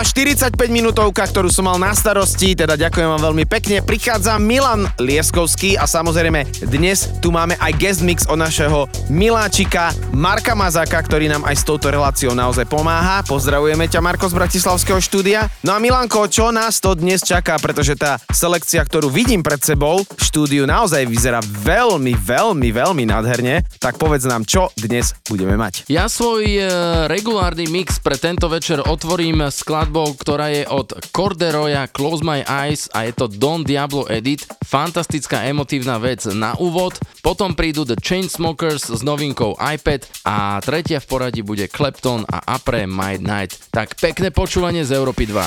Odznela 0.00 0.56
45 0.56 0.72
minútovka, 0.72 1.28
ktorú 1.28 1.52
som 1.52 1.68
mal 1.68 1.76
na 1.76 1.92
starosti, 1.92 2.56
teda 2.56 2.72
ďakujem 2.72 3.04
vám 3.04 3.20
veľmi 3.20 3.44
pekne. 3.44 3.84
Prichádza 3.84 4.40
Milan 4.40 4.88
Lieskovský 4.96 5.76
a 5.76 5.84
samozrejme 5.84 6.64
dnes 6.72 7.12
tu 7.20 7.28
máme 7.28 7.52
aj 7.60 7.76
guest 7.76 8.00
mix 8.00 8.24
od 8.24 8.40
našeho 8.40 8.88
miláčika 9.12 9.92
Marka 10.16 10.56
Mazaka, 10.56 10.96
ktorý 11.04 11.28
nám 11.28 11.44
aj 11.44 11.52
s 11.52 11.68
touto 11.68 11.92
reláciou 11.92 12.32
naozaj 12.32 12.64
pomáha. 12.64 13.20
Pozdravujeme 13.28 13.92
ťa 13.92 14.00
Marko 14.00 14.24
z 14.24 14.40
Bratislavského 14.40 15.04
štúdia. 15.04 15.52
No 15.60 15.76
a 15.76 15.78
Milanko, 15.84 16.32
čo 16.32 16.48
nás 16.48 16.80
to 16.80 16.96
dnes 16.96 17.20
čaká, 17.20 17.60
pretože 17.60 17.92
tá 17.92 18.16
selekcia, 18.32 18.80
ktorú 18.80 19.12
vidím 19.12 19.44
pred 19.44 19.60
sebou 19.60 20.00
štúdiu 20.16 20.64
naozaj 20.64 21.04
vyzerá 21.04 21.44
veľmi, 21.44 22.16
veľmi, 22.16 22.72
veľmi 22.72 23.04
nádherne. 23.04 23.68
Tak 23.80 23.96
povedz 23.96 24.28
nám, 24.28 24.44
čo 24.44 24.68
dnes 24.76 25.16
budeme 25.24 25.56
mať. 25.56 25.88
Ja 25.88 26.04
svoj 26.04 26.44
e, 26.44 26.60
regulárny 27.08 27.64
mix 27.64 27.96
pre 27.96 28.20
tento 28.20 28.44
večer 28.52 28.84
otvorím 28.84 29.48
skladbou, 29.48 30.04
ktorá 30.20 30.52
je 30.52 30.68
od 30.68 31.00
Corderoya 31.08 31.88
Close 31.88 32.20
My 32.20 32.44
Eyes 32.44 32.92
a 32.92 33.08
je 33.08 33.16
to 33.16 33.32
Don 33.32 33.64
Diablo 33.64 34.04
Edit. 34.04 34.44
Fantastická 34.68 35.48
emotívna 35.48 35.96
vec 35.96 36.28
na 36.28 36.52
úvod. 36.60 37.00
Potom 37.24 37.56
prídu 37.56 37.88
The 37.88 37.96
Chainsmokers 37.96 38.92
s 38.92 39.00
novinkou 39.00 39.56
iPad 39.56 40.04
a 40.28 40.60
tretia 40.60 41.00
v 41.00 41.08
poradí 41.08 41.40
bude 41.40 41.64
Clapton 41.64 42.28
a 42.28 42.60
Apre 42.60 42.84
My 42.84 43.16
Night. 43.16 43.72
Tak 43.72 43.96
pekné 43.96 44.28
počúvanie 44.28 44.84
z 44.84 44.92
Európy 44.92 45.24
2. 45.24 45.40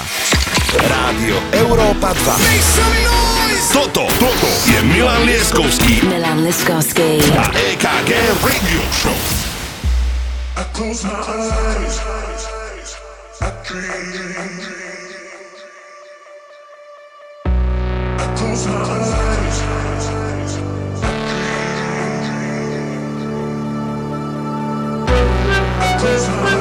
Rádio 0.90 1.38
Európa 1.54 2.18
2. 2.18 3.33
Toto, 3.74 4.06
toto 4.22 4.50
je 4.70 4.78
Milan 4.86 5.26
Lieskovský 5.26 6.06
Milan 6.06 6.46
Liskovsky. 6.46 7.18
a 7.34 7.50
EKG 7.58 8.10
Radio 8.46 8.82
Show. 8.94 9.18
I 10.54 10.64
close 10.78 11.02
my 11.02 11.18
eyes. 11.18 11.98
I 13.42 13.50
dream. 13.66 14.14
I 18.22 18.26
close 18.38 18.64
my 18.70 18.78
eyes. 18.78 19.58
I 25.82 25.98
close 25.98 26.30
my 26.30 26.53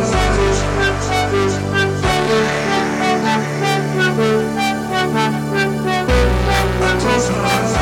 eyes. 7.31 7.82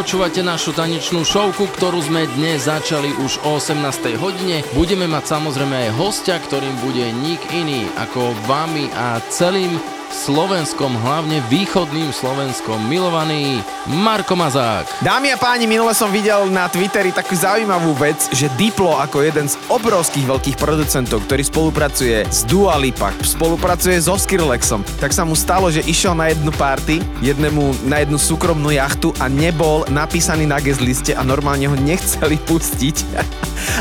počúvate 0.00 0.40
našu 0.40 0.72
tanečnú 0.72 1.28
šovku, 1.28 1.76
ktorú 1.76 2.00
sme 2.00 2.24
dnes 2.40 2.72
začali 2.72 3.12
už 3.20 3.44
o 3.44 3.60
18. 3.60 4.16
hodine. 4.16 4.64
Budeme 4.72 5.04
mať 5.04 5.36
samozrejme 5.36 5.76
aj 5.76 5.90
hostia, 6.00 6.40
ktorým 6.40 6.72
bude 6.80 7.04
nik 7.20 7.36
iný 7.52 7.84
ako 8.00 8.32
vami 8.48 8.88
a 8.96 9.20
celým 9.28 9.76
Slovenskom, 10.08 10.96
hlavne 11.04 11.44
východným 11.52 12.16
Slovenskom 12.16 12.80
milovaný 12.88 13.60
Marko 13.92 14.40
Mazák. 14.40 15.04
Dámy 15.04 15.30
a 15.30 15.38
páni, 15.38 15.68
minule 15.68 15.92
som 15.92 16.08
videl 16.08 16.48
na 16.48 16.64
Twitteri 16.72 17.12
takú 17.12 17.36
zaujímavú 17.36 17.92
vec, 17.94 18.24
že 18.32 18.48
Diplo 18.56 18.96
ako 18.96 19.20
jeden 19.20 19.52
z 19.52 19.59
obrovských 19.70 20.26
veľkých 20.26 20.56
producentov, 20.58 21.22
ktorý 21.30 21.46
spolupracuje 21.46 22.26
s 22.26 22.42
Dua 22.42 22.74
Lipa, 22.74 23.14
spolupracuje 23.22 24.02
so 24.02 24.18
Skrillexom, 24.18 24.82
tak 24.98 25.14
sa 25.14 25.22
mu 25.22 25.38
stalo, 25.38 25.70
že 25.70 25.86
išiel 25.86 26.18
na 26.18 26.34
jednu 26.34 26.50
party, 26.50 26.98
jednému, 27.22 27.86
na 27.86 28.02
jednu 28.02 28.18
súkromnú 28.18 28.74
jachtu 28.74 29.14
a 29.22 29.30
nebol 29.30 29.86
napísaný 29.86 30.44
na 30.50 30.58
guest 30.58 30.82
liste 30.82 31.14
a 31.14 31.22
normálne 31.22 31.70
ho 31.70 31.78
nechceli 31.78 32.34
pustiť. 32.50 32.96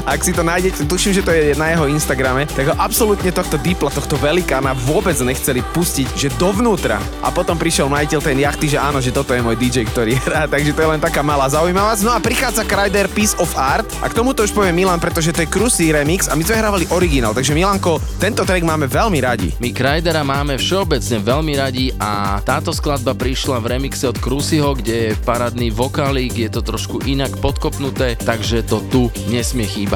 Ak 0.08 0.24
si 0.24 0.32
to 0.32 0.44
nájdete, 0.46 0.88
tuším, 0.88 1.14
že 1.20 1.26
to 1.26 1.32
je 1.32 1.58
na 1.60 1.76
jeho 1.76 1.90
Instagrame, 1.92 2.48
tak 2.48 2.72
ho 2.72 2.76
absolútne 2.80 3.32
tohto 3.34 3.60
Dipla, 3.60 3.92
tohto 3.92 4.16
velikána 4.16 4.72
vôbec 4.74 5.16
nechceli 5.20 5.60
pustiť, 5.62 6.08
že 6.16 6.28
dovnútra. 6.40 7.02
A 7.24 7.32
potom 7.34 7.60
prišiel 7.60 7.92
majiteľ 7.92 8.20
tej 8.24 8.36
jachty, 8.40 8.66
že 8.72 8.80
áno, 8.80 9.00
že 9.04 9.12
toto 9.12 9.36
je 9.36 9.44
môj 9.44 9.60
DJ, 9.60 9.84
ktorý 9.90 10.16
hrá, 10.24 10.48
takže 10.48 10.72
to 10.72 10.80
je 10.84 10.92
len 10.96 11.02
taká 11.02 11.20
malá 11.26 11.52
zaujímavá. 11.52 12.00
No 12.00 12.16
a 12.16 12.20
prichádza 12.24 12.64
Kryder 12.64 13.12
Piece 13.12 13.36
of 13.42 13.52
Art 13.60 13.88
a 14.00 14.08
k 14.08 14.16
tomuto 14.16 14.46
už 14.46 14.56
povie 14.56 14.72
Milan, 14.72 15.02
pretože 15.02 15.36
to 15.36 15.44
je 15.44 15.52
Krusy 15.52 15.92
remix 15.92 16.32
a 16.32 16.38
my 16.38 16.44
sme 16.46 16.62
hrávali 16.62 16.86
originál, 16.94 17.36
takže 17.36 17.52
Milanko, 17.52 18.00
tento 18.22 18.48
track 18.48 18.64
máme 18.64 18.88
veľmi 18.88 19.20
radi. 19.20 19.50
My 19.60 19.74
Krydera 19.76 20.24
máme 20.24 20.56
všeobecne 20.56 21.18
veľmi 21.20 21.54
radi 21.60 21.86
a 22.00 22.40
táto 22.46 22.72
skladba 22.72 23.18
prišla 23.18 23.60
v 23.60 23.78
remixe 23.78 24.08
od 24.08 24.18
Krusyho, 24.22 24.78
kde 24.78 25.12
je 25.12 25.18
parádny 25.28 25.74
vokálik, 25.74 26.38
je 26.38 26.50
to 26.50 26.62
trošku 26.64 27.04
inak 27.10 27.34
podkopnuté, 27.42 28.16
takže 28.16 28.64
to 28.64 28.80
tu 28.88 29.02
nesmie 29.28 29.66
chýbať. 29.66 29.89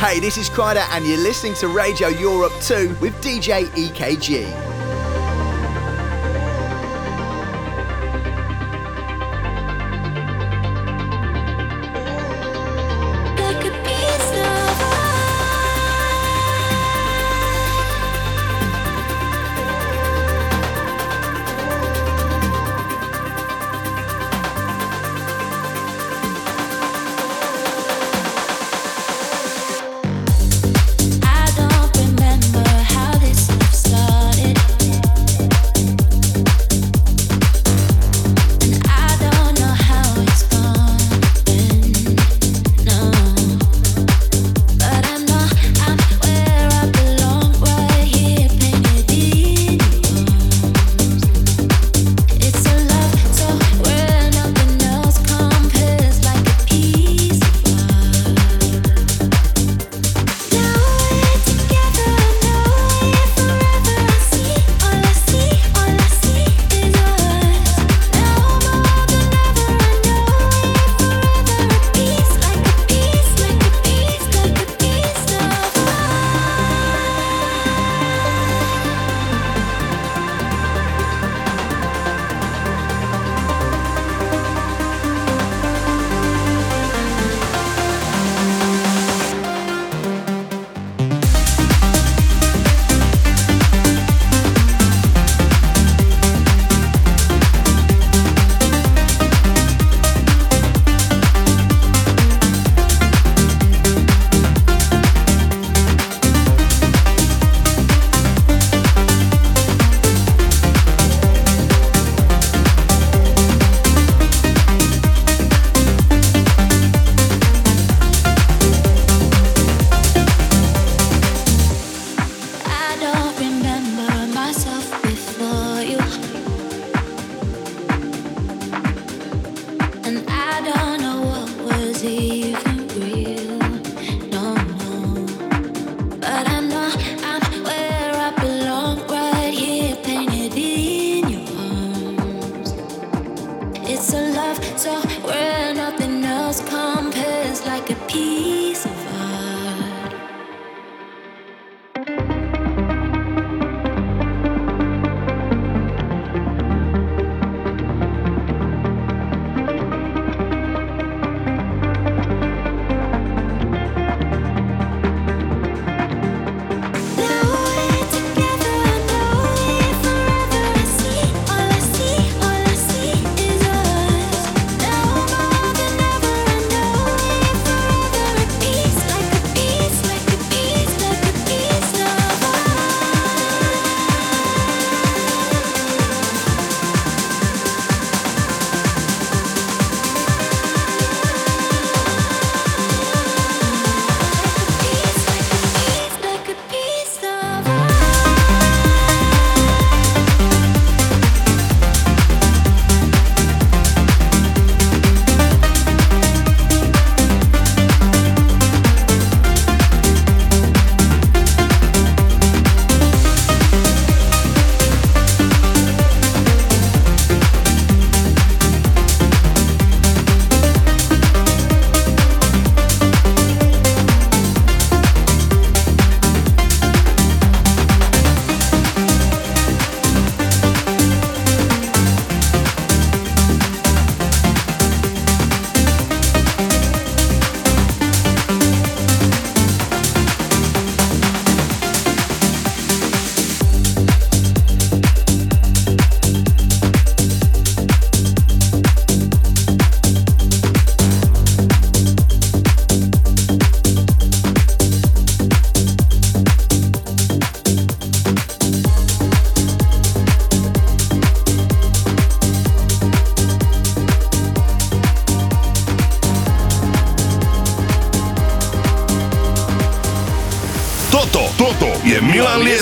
Hey, 0.00 0.18
this 0.20 0.36
is 0.36 0.48
Kryder, 0.48 0.86
and 0.92 1.06
you're 1.06 1.18
listening 1.18 1.54
to 1.54 1.68
Radio 1.68 2.08
Europe 2.08 2.52
2 2.62 2.96
with 3.00 3.14
DJ 3.22 3.66
EKG. 3.66 4.63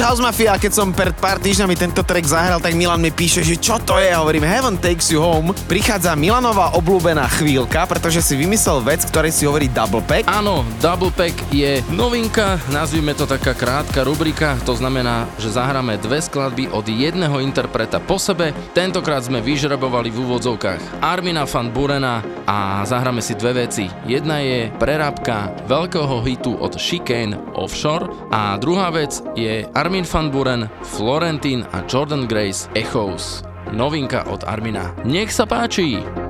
Swedish 0.00 0.16
House 0.16 0.24
Mafia, 0.24 0.56
keď 0.56 0.72
som 0.72 0.96
pred 0.96 1.12
pár 1.12 1.36
týždňami 1.36 1.76
tento 1.76 2.00
track 2.00 2.24
zahral, 2.24 2.56
tak 2.56 2.72
Milan 2.72 3.04
mi 3.04 3.12
píše, 3.12 3.44
že 3.44 3.60
čo 3.60 3.76
to 3.76 4.00
je, 4.00 4.08
hovorím 4.16 4.48
Heaven 4.48 4.80
Takes 4.80 5.12
You 5.12 5.20
Home. 5.20 5.52
Prichádza 5.68 6.16
Milanová 6.16 6.72
obľúbená 6.72 7.28
chvíľka, 7.28 7.84
pretože 7.84 8.24
si 8.24 8.32
vymyslel 8.32 8.80
vec, 8.80 9.04
ktorej 9.04 9.28
si 9.28 9.44
hovorí 9.44 9.68
double 9.68 10.00
pack. 10.00 10.24
Áno, 10.24 10.64
Double 10.80 11.12
Pack 11.12 11.52
je 11.52 11.84
novinka, 11.92 12.56
nazvime 12.72 13.12
to 13.12 13.28
taká 13.28 13.52
krátka 13.52 14.00
rubrika, 14.00 14.56
to 14.64 14.72
znamená, 14.72 15.28
že 15.36 15.52
zahráme 15.52 16.00
dve 16.00 16.24
skladby 16.24 16.72
od 16.72 16.88
jedného 16.88 17.36
interpreta 17.44 18.00
po 18.00 18.16
sebe. 18.16 18.56
Tentokrát 18.72 19.20
sme 19.20 19.44
vyžrebovali 19.44 20.08
v 20.08 20.24
úvodzovkách 20.24 21.04
Armina 21.04 21.44
van 21.44 21.68
Burena 21.68 22.24
a 22.50 22.82
zahráme 22.82 23.22
si 23.22 23.38
dve 23.38 23.62
veci. 23.62 23.86
Jedna 24.10 24.42
je 24.42 24.74
prerábka 24.82 25.54
veľkého 25.70 26.18
hitu 26.26 26.58
od 26.58 26.74
Chicane 26.74 27.38
Offshore 27.54 28.10
a 28.34 28.58
druhá 28.58 28.90
vec 28.90 29.22
je 29.38 29.62
Armin 29.78 30.02
van 30.02 30.34
Buren, 30.34 30.66
Florentín 30.82 31.62
a 31.70 31.86
Jordan 31.86 32.26
Grace 32.26 32.66
Echoes. 32.74 33.46
Novinka 33.70 34.26
od 34.26 34.42
Armina. 34.50 34.90
Nech 35.06 35.30
sa 35.30 35.46
páči! 35.46 36.29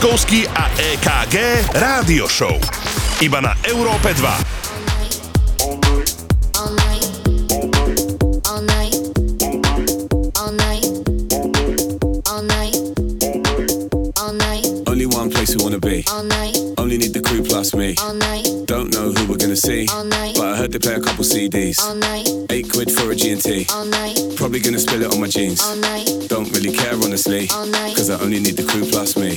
Laskovský 0.00 0.48
a 0.48 0.64
EKG 0.80 1.36
Rádio 1.76 2.24
Show. 2.24 2.56
Iba 3.20 3.44
na 3.44 3.52
Európe 3.68 4.16
2. 4.16 4.80
crew 17.30 17.44
plus 17.44 17.74
me. 17.74 17.94
Don't 18.66 18.90
know 18.94 19.12
who 19.12 19.28
we're 19.28 19.36
gonna 19.36 19.56
see. 19.56 19.86
But 19.86 20.44
I 20.44 20.56
heard 20.56 20.72
they 20.72 20.78
play 20.78 20.94
a 20.94 21.00
couple 21.00 21.24
CDs. 21.24 21.78
All 21.78 21.94
night. 21.94 22.26
Eight 22.50 22.72
quid 22.72 22.90
for 22.90 23.10
a 23.12 23.14
G&T. 23.14 23.66
All 23.70 23.84
night. 23.84 24.18
Probably 24.36 24.60
gonna 24.60 24.78
spill 24.78 25.02
it 25.02 25.12
on 25.12 25.20
my 25.20 25.28
jeans. 25.28 25.62
All 25.62 25.76
night. 25.76 26.08
Don't 26.28 26.50
really 26.56 26.72
care 26.72 26.94
honestly. 26.94 27.48
All 27.50 27.66
night. 27.66 27.94
Cause 27.96 28.10
I 28.10 28.18
only 28.20 28.40
need 28.40 28.56
the 28.56 28.64
crew 28.64 28.84
plus 28.84 29.16
me. 29.16 29.29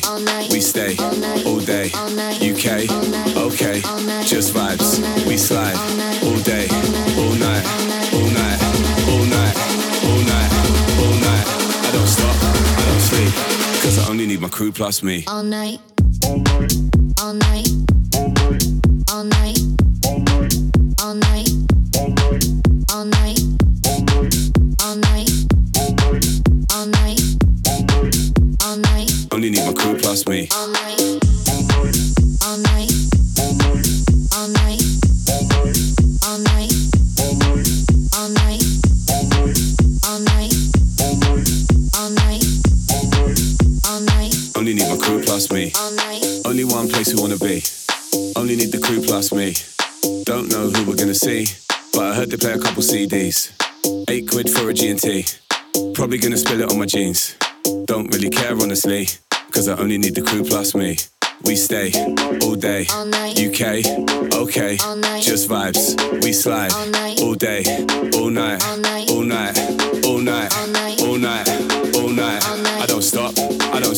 Crew 14.64 14.72
plus 14.72 15.03
me. 15.03 15.26
All 15.27 15.44
night. 15.44 15.73
All 15.73 15.80
night. 15.80 15.93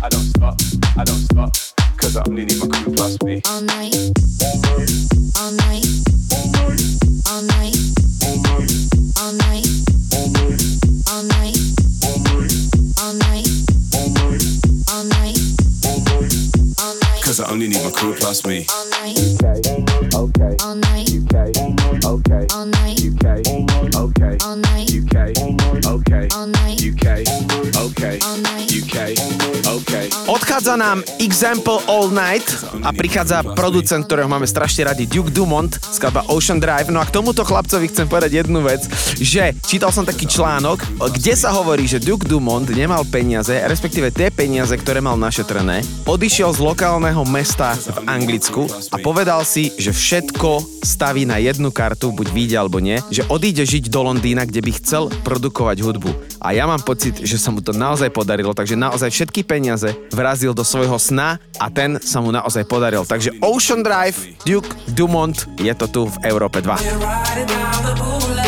I 0.00 0.08
don't 0.08 0.22
stop, 0.22 0.54
I 0.96 1.02
don't 1.02 1.16
stop, 1.16 1.52
cause 1.96 2.16
I 2.16 2.22
only 2.28 2.44
need 2.44 2.58
my 2.60 2.68
crew 2.68 2.94
plus 2.94 3.20
me. 3.22 3.42
All 3.46 3.60
night. 3.62 3.94
All 3.96 4.60
night. 4.62 4.94
All 5.36 5.50
night. 5.50 5.84
All 7.26 7.42
night. 7.42 7.74
All 9.18 9.32
night. 9.32 9.66
All 11.08 11.22
night. 11.22 11.56
All 12.98 13.12
night. 15.04 15.38
All 16.78 16.94
night. 16.94 17.22
Cause 17.22 17.40
I 17.40 17.50
only 17.50 17.66
need 17.66 17.82
my 17.82 17.90
crew 17.90 18.14
plus 18.14 18.46
me. 18.46 18.66
All 18.70 18.86
night. 18.90 19.18
UK, 19.18 19.44
okay, 20.14 20.56
All 20.62 20.74
night. 20.76 21.10
UK, 21.10 21.34
okay, 22.04 22.46
All 22.54 22.66
night. 22.66 23.00
UK, 23.02 23.24
okay, 24.04 24.36
All 24.44 24.56
night. 24.56 24.94
UK, 24.94 25.26
okay, 25.34 25.42
All 25.42 25.52
night. 25.52 25.67
UK. 25.88 26.12
UK. 27.80 28.02
Odchádza 30.28 30.76
nám 30.76 31.00
Example 31.16 31.80
All 31.88 32.12
Night 32.12 32.44
a 32.84 32.92
prichádza 32.92 33.40
producent, 33.56 34.04
ktorého 34.04 34.28
máme 34.28 34.44
strašne 34.44 34.84
radi, 34.84 35.08
Duke 35.08 35.32
Dumont, 35.32 35.72
skladba 35.72 36.28
Ocean 36.28 36.60
Drive. 36.60 36.92
No 36.92 37.00
a 37.00 37.08
k 37.08 37.16
tomuto 37.16 37.40
chlapcovi 37.40 37.88
chcem 37.88 38.04
povedať 38.04 38.44
jednu 38.44 38.60
vec, 38.60 38.84
že 39.16 39.56
čítal 39.64 39.88
som 39.88 40.04
taký 40.04 40.28
článok, 40.28 40.84
kde 41.16 41.32
sa 41.32 41.56
hovorí, 41.56 41.88
že 41.88 42.04
Duke 42.04 42.28
Dumont 42.28 42.68
nemal 42.68 43.08
peniaze, 43.08 43.56
respektíve 43.64 44.12
tie 44.12 44.28
peniaze, 44.28 44.76
ktoré 44.76 45.00
mal 45.00 45.16
našetrené, 45.16 45.80
odišiel 46.04 46.52
z 46.52 46.60
lokálneho 46.60 47.24
mesta 47.24 47.72
v 47.80 48.04
Anglicku 48.04 48.68
a 48.92 49.00
povedal 49.00 49.40
si, 49.48 49.72
že 49.80 49.96
všetko 49.96 50.84
staví 50.84 51.24
na 51.24 51.40
jednu 51.40 51.72
kartu, 51.72 52.12
buď 52.12 52.28
vyjde 52.28 52.56
alebo 52.60 52.76
nie, 52.84 53.00
že 53.08 53.24
odíde 53.32 53.64
žiť 53.64 53.88
do 53.88 54.04
Londýna, 54.04 54.44
kde 54.44 54.60
by 54.60 54.72
chcel 54.76 55.08
produkovať 55.24 55.77
hudbu. 55.82 56.10
A 56.42 56.54
ja 56.54 56.66
mám 56.66 56.82
pocit, 56.82 57.18
že 57.22 57.38
sa 57.38 57.50
mu 57.54 57.60
to 57.62 57.72
naozaj 57.74 58.10
podarilo, 58.10 58.54
takže 58.54 58.78
naozaj 58.78 59.10
všetky 59.10 59.42
peniaze 59.46 59.94
vrazil 60.14 60.54
do 60.54 60.64
svojho 60.66 60.98
sna 60.98 61.38
a 61.58 61.66
ten 61.70 61.98
sa 62.02 62.18
mu 62.22 62.30
naozaj 62.34 62.64
podaril. 62.66 63.04
Takže 63.06 63.36
Ocean 63.42 63.82
Drive, 63.84 64.16
Duke 64.42 64.68
Dumont, 64.92 65.46
je 65.60 65.72
to 65.74 65.86
tu 65.86 66.00
v 66.08 66.16
Európe 66.26 66.62
2. 66.64 68.47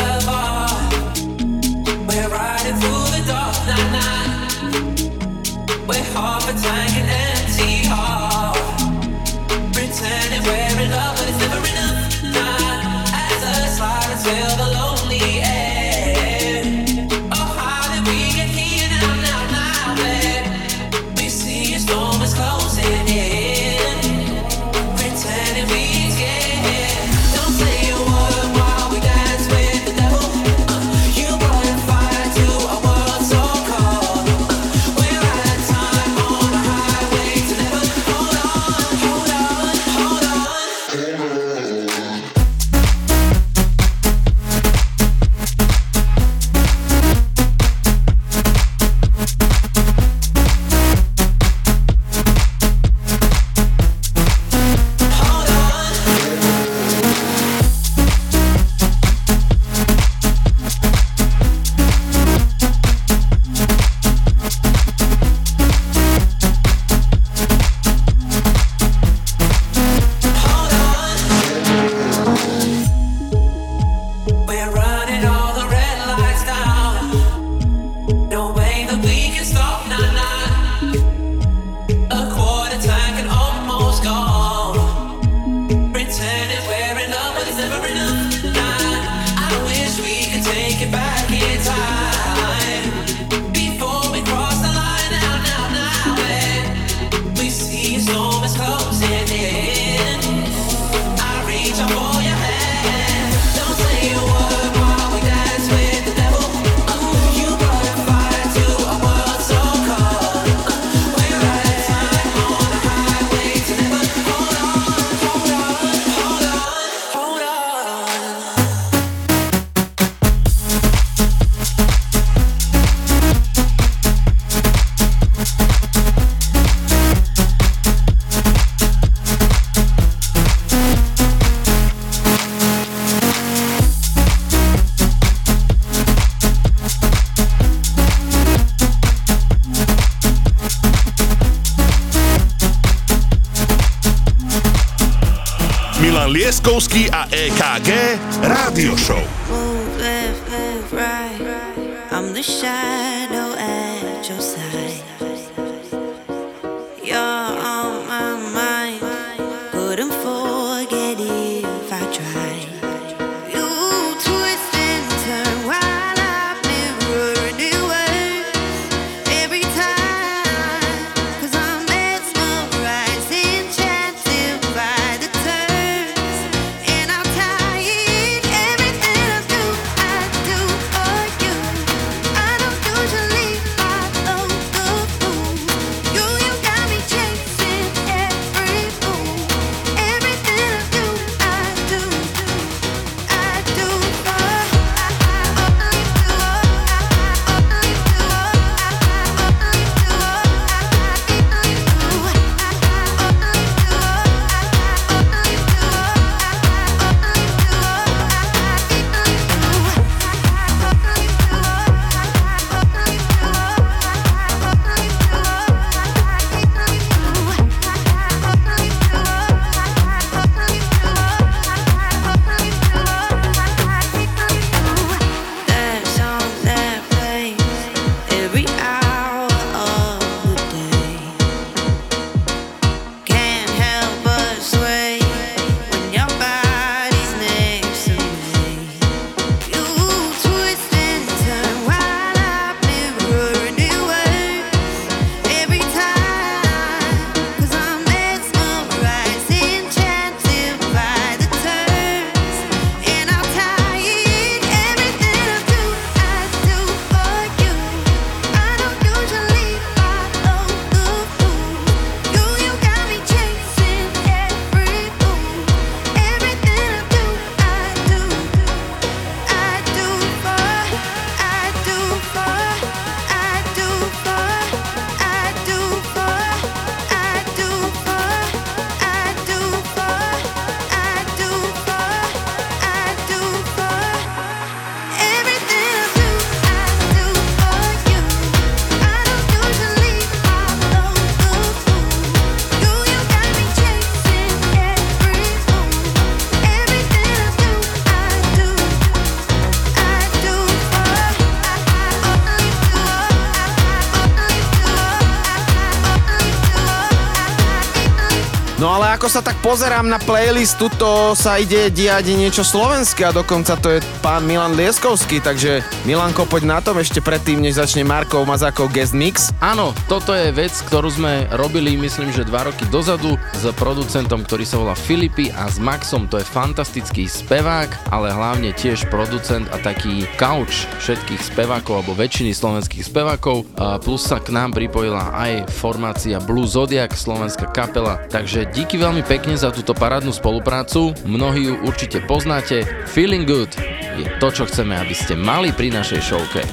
pozerám 309.70 310.10
na 310.10 310.18
playlist, 310.18 310.82
tuto 310.82 311.30
sa 311.38 311.54
ide 311.54 311.94
diať 311.94 312.34
niečo 312.34 312.66
slovenské 312.66 313.22
a 313.22 313.30
dokonca 313.30 313.78
to 313.78 313.94
je 313.94 314.02
pán 314.18 314.42
Milan 314.42 314.74
Lieskovský, 314.74 315.38
takže 315.38 315.86
Milanko, 316.02 316.42
poď 316.42 316.74
na 316.74 316.78
tom 316.82 316.98
ešte 316.98 317.22
predtým, 317.22 317.62
než 317.62 317.78
začne 317.78 318.02
Markov 318.02 318.50
Mazákov 318.50 318.90
guest 318.90 319.14
mix. 319.14 319.54
Áno, 319.62 319.94
toto 320.10 320.34
je 320.34 320.50
vec, 320.50 320.74
ktorú 320.90 321.14
sme 321.14 321.46
robili, 321.54 321.94
myslím, 321.94 322.34
že 322.34 322.42
dva 322.50 322.66
roky 322.66 322.82
dozadu 322.90 323.38
s 323.54 323.62
producentom, 323.78 324.42
ktorý 324.42 324.66
sa 324.66 324.82
volá 324.82 324.98
Filipy 324.98 325.54
a 325.54 325.70
s 325.70 325.78
Maxom. 325.78 326.26
To 326.34 326.42
je 326.42 326.50
fantastický 326.50 327.30
spevák, 327.30 328.10
ale 328.10 328.34
hlavne 328.34 328.74
tiež 328.74 329.06
producent 329.06 329.70
a 329.70 329.78
taký 329.78 330.26
couch 330.34 330.90
všetkých 330.98 331.46
spevákov 331.46 332.02
alebo 332.02 332.18
väčšiny 332.18 332.58
slovenských 332.58 333.06
spevákov. 333.06 333.70
Plus 334.02 334.26
sa 334.26 334.42
k 334.42 334.50
nám 334.50 334.74
pripojila 334.74 335.30
aj 335.30 335.70
formácia 335.78 336.42
Blue 336.42 336.66
Zodiac, 336.66 337.14
slovenská 337.14 337.70
kapela. 337.70 338.18
Takže 338.34 338.66
díky 338.74 338.98
veľmi 338.98 339.22
pekne 339.22 339.59
za 339.60 339.68
túto 339.68 339.92
parádnu 339.92 340.32
spoluprácu. 340.32 341.12
Mnohí 341.28 341.68
ju 341.68 341.76
určite 341.84 342.24
poznáte. 342.24 342.88
Feeling 343.12 343.44
Good 343.44 343.76
je 344.16 344.24
to, 344.40 344.48
čo 344.48 344.64
chceme, 344.64 344.96
aby 344.96 345.12
ste 345.12 345.36
mali 345.36 345.68
pri 345.68 345.92
našej 345.92 346.20
showke. 346.24 346.64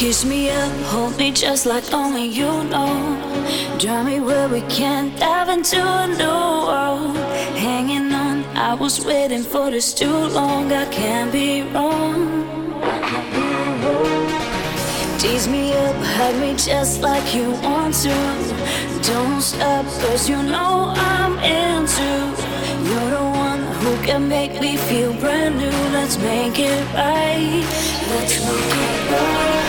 Kiss 0.00 0.24
me 0.24 0.48
up, 0.48 0.72
hold 0.88 1.18
me 1.18 1.28
just 1.28 1.66
like 1.66 1.84
only 1.92 2.24
you 2.24 2.64
know. 2.72 3.18
Drive 3.78 4.06
me 4.06 4.18
where 4.18 4.48
we 4.48 4.60
can 4.62 5.16
dive 5.20 5.48
into 5.48 5.80
a 5.80 6.08
new 6.08 6.66
world. 6.66 7.16
Hanging 7.56 8.12
on, 8.12 8.42
I 8.56 8.74
was 8.74 9.06
waiting 9.06 9.44
for 9.44 9.70
this 9.70 9.94
too 9.94 10.10
long. 10.10 10.72
I 10.72 10.84
can't 10.86 11.30
be 11.30 11.62
wrong. 11.62 12.42
Tease 15.20 15.46
me 15.46 15.72
up, 15.74 15.94
hug 15.94 16.34
me 16.40 16.56
just 16.56 17.02
like 17.02 17.32
you 17.32 17.52
want 17.62 17.94
to. 18.02 18.18
Don't 19.02 19.40
stop, 19.40 19.84
cause 20.02 20.28
you 20.28 20.42
know 20.42 20.92
I'm 20.96 21.38
into. 21.38 22.10
You're 22.82 23.10
the 23.10 23.26
one 23.46 23.62
who 23.80 23.96
can 24.04 24.26
make 24.26 24.60
me 24.60 24.76
feel 24.76 25.12
brand 25.20 25.56
new. 25.56 25.70
Let's 25.92 26.18
make 26.18 26.58
it 26.58 26.84
right. 26.94 27.64
Let's 28.10 28.40
make 28.44 28.74
it 28.74 29.10
right. 29.12 29.67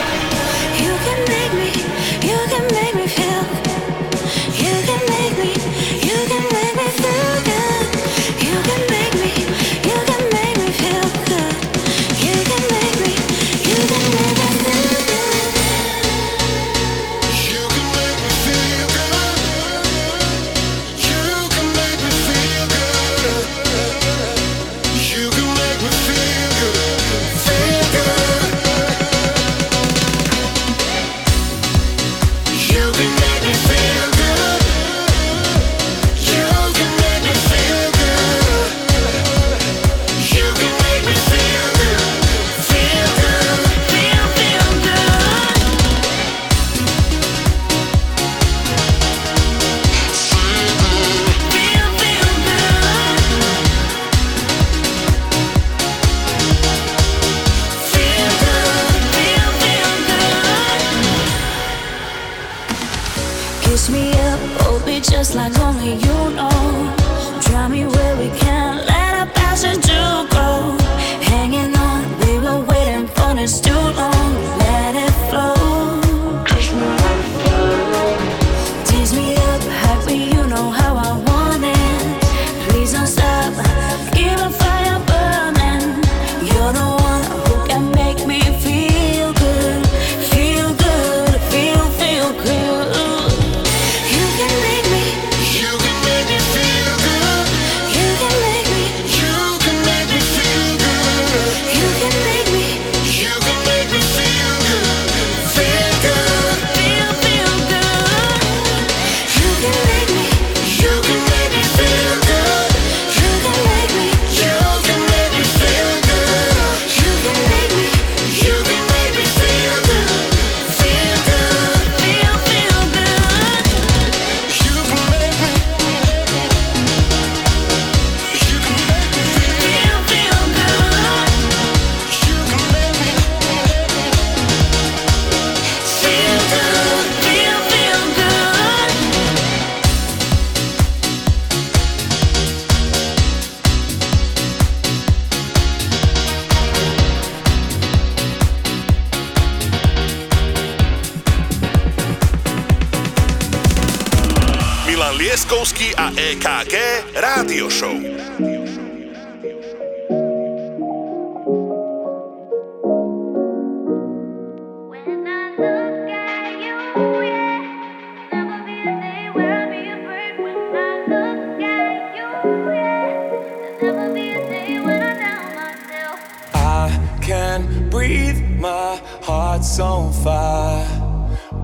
Can 177.50 177.90
breathe, 177.90 178.40
my 178.60 179.02
heart's 179.24 179.80
on 179.80 180.14
fire. 180.24 180.86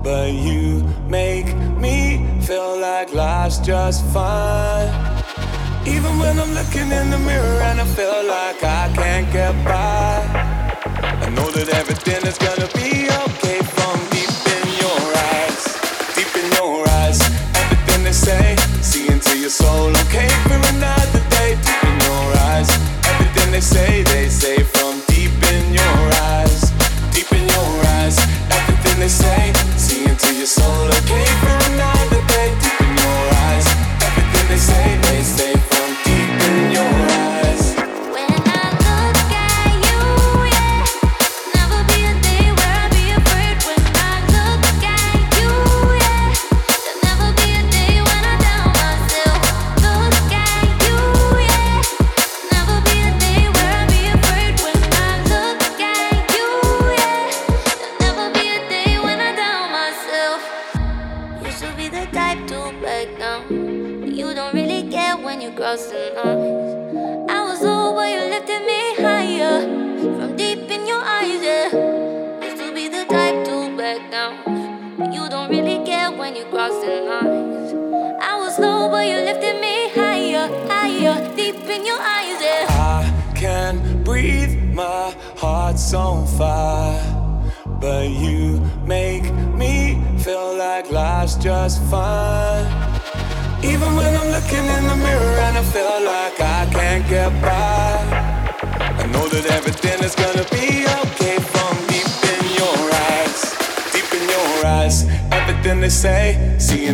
But 0.02 0.32
you 0.32 0.82
make 1.18 1.48
me 1.84 1.98
feel 2.48 2.72
like 2.80 3.14
life's 3.14 3.58
just 3.58 4.00
fine. 4.16 4.90
Even 5.94 6.12
when 6.22 6.34
I'm 6.42 6.52
looking 6.60 6.88
in 6.98 7.06
the 7.14 7.20
mirror 7.28 7.58
and 7.68 7.80
I 7.80 7.86
feel 7.98 8.20
like 8.36 8.60
I 8.64 8.84
can't 9.00 9.28
get 9.32 9.54
by. 9.64 10.14
I 11.24 11.28
know 11.36 11.48
that 11.56 11.68
everything 11.80 12.22
is 12.30 12.38
gonna 12.46 12.70
be 12.82 12.92
okay 13.24 13.60
from 13.74 13.96
deep 14.14 14.34
in 14.56 14.66
your 14.82 15.02
eyes. 15.32 15.62
Deep 16.16 16.32
in 16.42 16.48
your 16.58 16.78
eyes, 17.00 17.18
everything 17.62 18.02
they 18.08 18.16
say, 18.28 18.56
see 18.90 19.06
into 19.14 19.32
your 19.38 19.54
soul. 19.62 19.90
Okay 20.04 20.28
for 20.48 20.60
another 20.74 21.22
day. 21.36 21.50
Deep 21.66 21.82
in 21.90 21.96
your 22.08 22.28
eyes, 22.50 22.70
everything 23.12 23.48
they 23.52 23.64
say, 23.74 24.02
they 24.02 24.28
say 24.28 24.55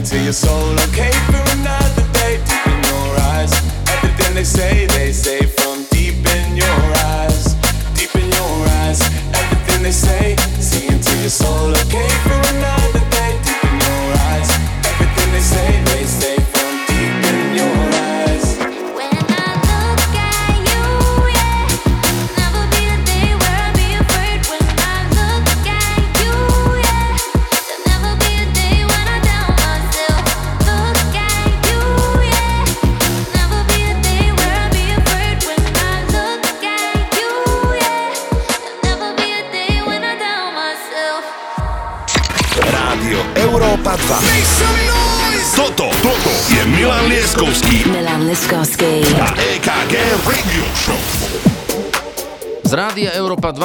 into 0.03 0.19
your 0.25 0.33
soul. 0.33 0.73
Okay 0.81 1.12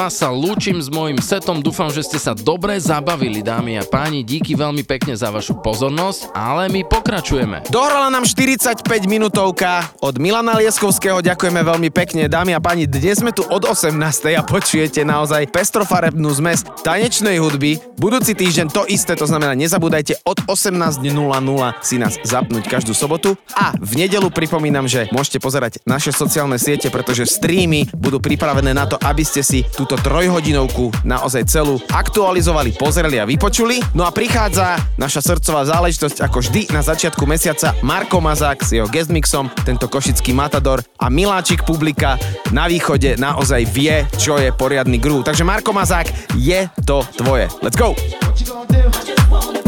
Európa 0.08 0.24
2 0.24 0.24
sa 0.24 0.32
lúčim 0.32 0.80
s 0.80 0.88
mojim 0.88 1.20
setom, 1.20 1.60
dúfam, 1.60 1.92
že 1.92 2.00
ste 2.00 2.16
sa 2.16 2.32
dobre 2.32 2.80
zabavili, 2.80 3.44
dámy 3.44 3.76
a 3.76 3.84
páni, 3.84 4.24
díky 4.24 4.56
veľmi 4.56 4.80
pekne 4.80 5.12
za 5.12 5.28
vašu 5.28 5.60
pozornosť, 5.60 6.32
ale 6.32 6.72
my 6.72 6.80
pokračujeme. 6.88 7.68
Dohrala 7.68 8.08
nám 8.08 8.24
45 8.24 8.88
minútovka 9.04 9.84
od 10.00 10.16
Milana 10.16 10.56
Lieskovského, 10.56 11.20
ďakujeme 11.20 11.60
veľmi 11.60 11.92
pekne. 11.92 12.24
Dámy 12.24 12.56
a 12.56 12.60
páni, 12.60 12.88
dnes 12.88 13.20
sme 13.20 13.36
tu 13.36 13.44
od 13.52 13.68
18. 13.68 13.92
a 14.32 14.40
počujete 14.40 15.04
naozaj 15.04 15.52
pestrofarebnú 15.52 16.32
zmes 16.40 16.64
tanečnej 16.80 17.36
hudby. 17.36 17.76
Budúci 18.00 18.32
týždeň 18.32 18.72
to 18.72 18.88
isté, 18.88 19.12
to 19.12 19.28
znamená 19.28 19.52
nezabúdajte 19.52 20.24
od 20.24 20.40
18.00 20.48 21.04
si 21.84 22.00
nás 22.00 22.16
zapnúť 22.24 22.64
každú 22.64 22.96
sobotu 22.96 23.36
a 23.52 23.76
v 23.76 24.08
nedelu 24.08 24.32
pripomínam, 24.32 24.88
že 24.88 25.12
môžete 25.12 25.36
pozerať 25.36 25.84
naše 25.84 26.16
sociálne 26.16 26.56
siete, 26.56 26.88
pretože 26.88 27.28
streamy 27.28 27.84
budú 27.92 28.16
pripravené 28.22 28.72
na 28.72 28.88
to, 28.88 28.96
aby 29.04 29.20
ste 29.20 29.44
si 29.44 29.68
túto 29.76 29.97
trojhodinovku 30.02 30.90
naozaj 31.06 31.46
celú 31.46 31.78
aktualizovali, 31.92 32.74
pozreli 32.74 33.20
a 33.20 33.28
vypočuli. 33.28 33.80
No 33.94 34.02
a 34.02 34.10
prichádza 34.10 34.78
naša 34.98 35.34
srdcová 35.34 35.68
záležitosť 35.68 36.24
ako 36.26 36.38
vždy 36.42 36.72
na 36.74 36.82
začiatku 36.82 37.22
mesiaca 37.28 37.76
Marko 37.84 38.18
Mazák 38.18 38.64
s 38.64 38.74
jeho 38.74 38.90
guest 38.90 39.12
mixom, 39.14 39.50
tento 39.62 39.86
košický 39.86 40.34
matador 40.34 40.82
a 40.98 41.06
miláčik 41.12 41.62
publika 41.62 42.18
na 42.50 42.66
východe 42.66 43.20
naozaj 43.20 43.62
vie, 43.70 44.02
čo 44.18 44.38
je 44.40 44.50
poriadny 44.50 44.98
groove. 44.98 45.26
Takže 45.26 45.46
Marko 45.46 45.70
Mazák, 45.74 46.08
je 46.38 46.66
to 46.82 47.06
tvoje. 47.18 47.46
Let's 47.62 47.78
go! 47.78 47.94
So 48.48 48.62
I 48.62 48.66
can 48.66 48.82
dance. 48.82 48.96
I 48.96 49.04
just 49.04 49.30
wanna 49.30 49.67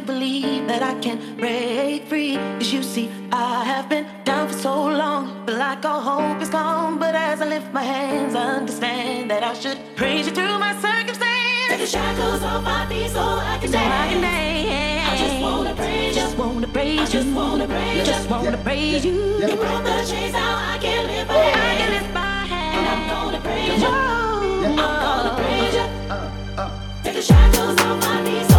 believe 0.00 0.66
that 0.68 0.82
I 0.82 0.94
can 1.00 1.36
break 1.36 2.06
free. 2.06 2.36
Cause 2.58 2.72
you 2.72 2.82
see, 2.82 3.10
I 3.32 3.64
have 3.64 3.88
been 3.88 4.06
down 4.24 4.48
for 4.48 4.54
so 4.54 4.74
long. 4.84 5.44
But 5.46 5.56
like 5.56 5.84
all 5.84 6.00
hope 6.00 6.40
is 6.42 6.48
gone. 6.48 6.98
But 6.98 7.14
as 7.14 7.40
I 7.40 7.46
lift 7.46 7.72
my 7.72 7.82
hands, 7.82 8.34
I 8.34 8.44
understand 8.60 9.30
that 9.30 9.42
I 9.42 9.54
should 9.54 9.78
praise 9.96 10.26
you 10.26 10.32
through 10.32 10.58
my 10.58 10.74
circumstance. 10.80 11.68
Take 11.68 11.80
the 11.80 11.86
shackles 11.86 12.42
off 12.42 12.64
my 12.64 12.86
feet 12.86 13.10
so 13.10 13.20
I 13.20 13.58
can 13.60 13.68
so 13.68 13.78
dance. 13.78 13.94
I 13.94 14.12
can 14.12 14.20
dance. 14.22 15.08
I 15.10 15.16
just 15.24 15.42
wanna 15.42 15.74
praise 15.74 16.16
you. 16.16 16.22
Just 16.22 16.36
wanna 16.38 16.66
praise 16.68 17.00
I 17.00 17.04
just. 17.06 17.36
Wanna 17.36 17.66
praise 17.68 17.98
you. 17.98 18.04
Just 18.04 18.30
wanna 18.30 18.58
praise 18.58 19.04
you. 19.04 19.12
You 19.12 19.56
broke 19.56 19.84
the 19.84 20.04
chains 20.10 20.34
out. 20.34 20.58
I 20.74 20.78
can 20.80 21.06
lift 21.06 21.28
my 21.28 21.34
hands. 21.36 21.56
I 21.56 21.76
can 21.80 21.90
lift 21.96 22.14
my 22.14 22.46
hands. 22.52 22.76
And 22.78 22.86
I'm 22.92 23.02
gonna 23.12 23.40
praise 23.40 23.82
you. 23.82 23.88
Yeah. 23.88 24.68
I'm 24.68 24.76
gonna 24.76 25.34
praise 25.40 25.74
you. 25.74 25.80
Uh, 25.80 26.14
uh, 26.14 26.62
uh. 26.62 27.02
Take 27.04 27.14
the 27.14 27.22
shackles 27.22 27.80
off 27.80 28.00
my 28.02 28.24
feet. 28.24 28.49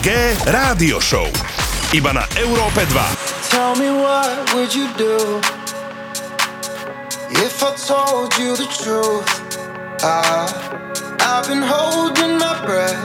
EKG 0.00 0.48
Rádio 0.48 0.96
Show. 0.96 1.28
Iba 1.92 2.16
na 2.16 2.24
Európe 2.40 2.88
2. 2.88 3.52
Tell 3.52 3.76
me 3.76 3.92
what 3.92 4.32
would 4.56 4.72
you 4.72 4.88
do 4.96 5.40
if 7.36 7.60
I 7.60 7.76
told 7.76 8.32
you 8.40 8.56
the 8.56 8.64
truth? 8.80 9.28
I, 10.00 10.48
I've 11.20 11.44
been 11.48 11.60
holding 11.60 12.40
my 12.40 12.56
breath 12.64 12.96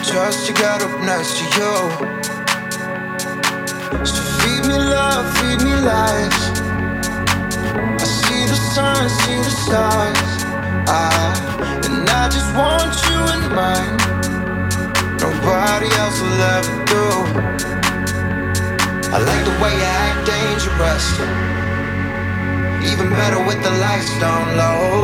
just 0.00 0.48
to 0.48 0.56
get 0.56 0.80
up 0.80 0.94
next 1.04 1.36
to 1.36 1.44
you. 1.60 1.76
So 4.08 4.20
feed 4.40 4.64
me 4.64 4.78
love, 4.80 5.28
feed 5.36 5.60
me 5.60 5.74
lies. 5.84 6.38
I 8.00 8.06
see 8.08 8.42
the 8.48 8.56
sun, 8.72 9.04
see 9.20 9.36
the 9.36 9.52
stars. 9.68 10.32
I, 10.88 11.12
and 11.84 12.08
I 12.08 12.32
just 12.32 12.48
want 12.56 12.96
you 13.04 13.20
in 13.36 13.52
mine. 13.52 14.21
Nobody 15.42 15.90
else 15.98 16.20
will 16.20 16.40
ever 16.54 16.76
do. 16.86 17.06
I 19.10 19.18
like 19.18 19.44
the 19.44 19.56
way 19.58 19.74
you 19.74 19.90
act 20.02 20.20
dangerous. 20.24 21.06
Even 22.90 23.10
better 23.10 23.42
with 23.44 23.60
the 23.60 23.72
lights 23.82 24.12
down 24.20 24.56
low. 24.56 25.02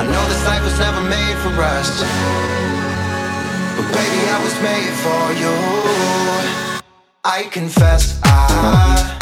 I 0.00 0.02
know 0.08 0.24
this 0.32 0.42
life 0.46 0.64
was 0.64 0.78
never 0.78 1.02
made 1.04 1.36
for 1.44 1.52
us. 1.76 2.00
But 3.76 3.86
baby, 3.92 4.20
I 4.24 4.38
was 4.42 4.56
made 4.64 4.94
for 5.04 5.24
you. 5.42 5.54
I 7.24 7.42
confess, 7.52 8.18
I, 8.24 9.15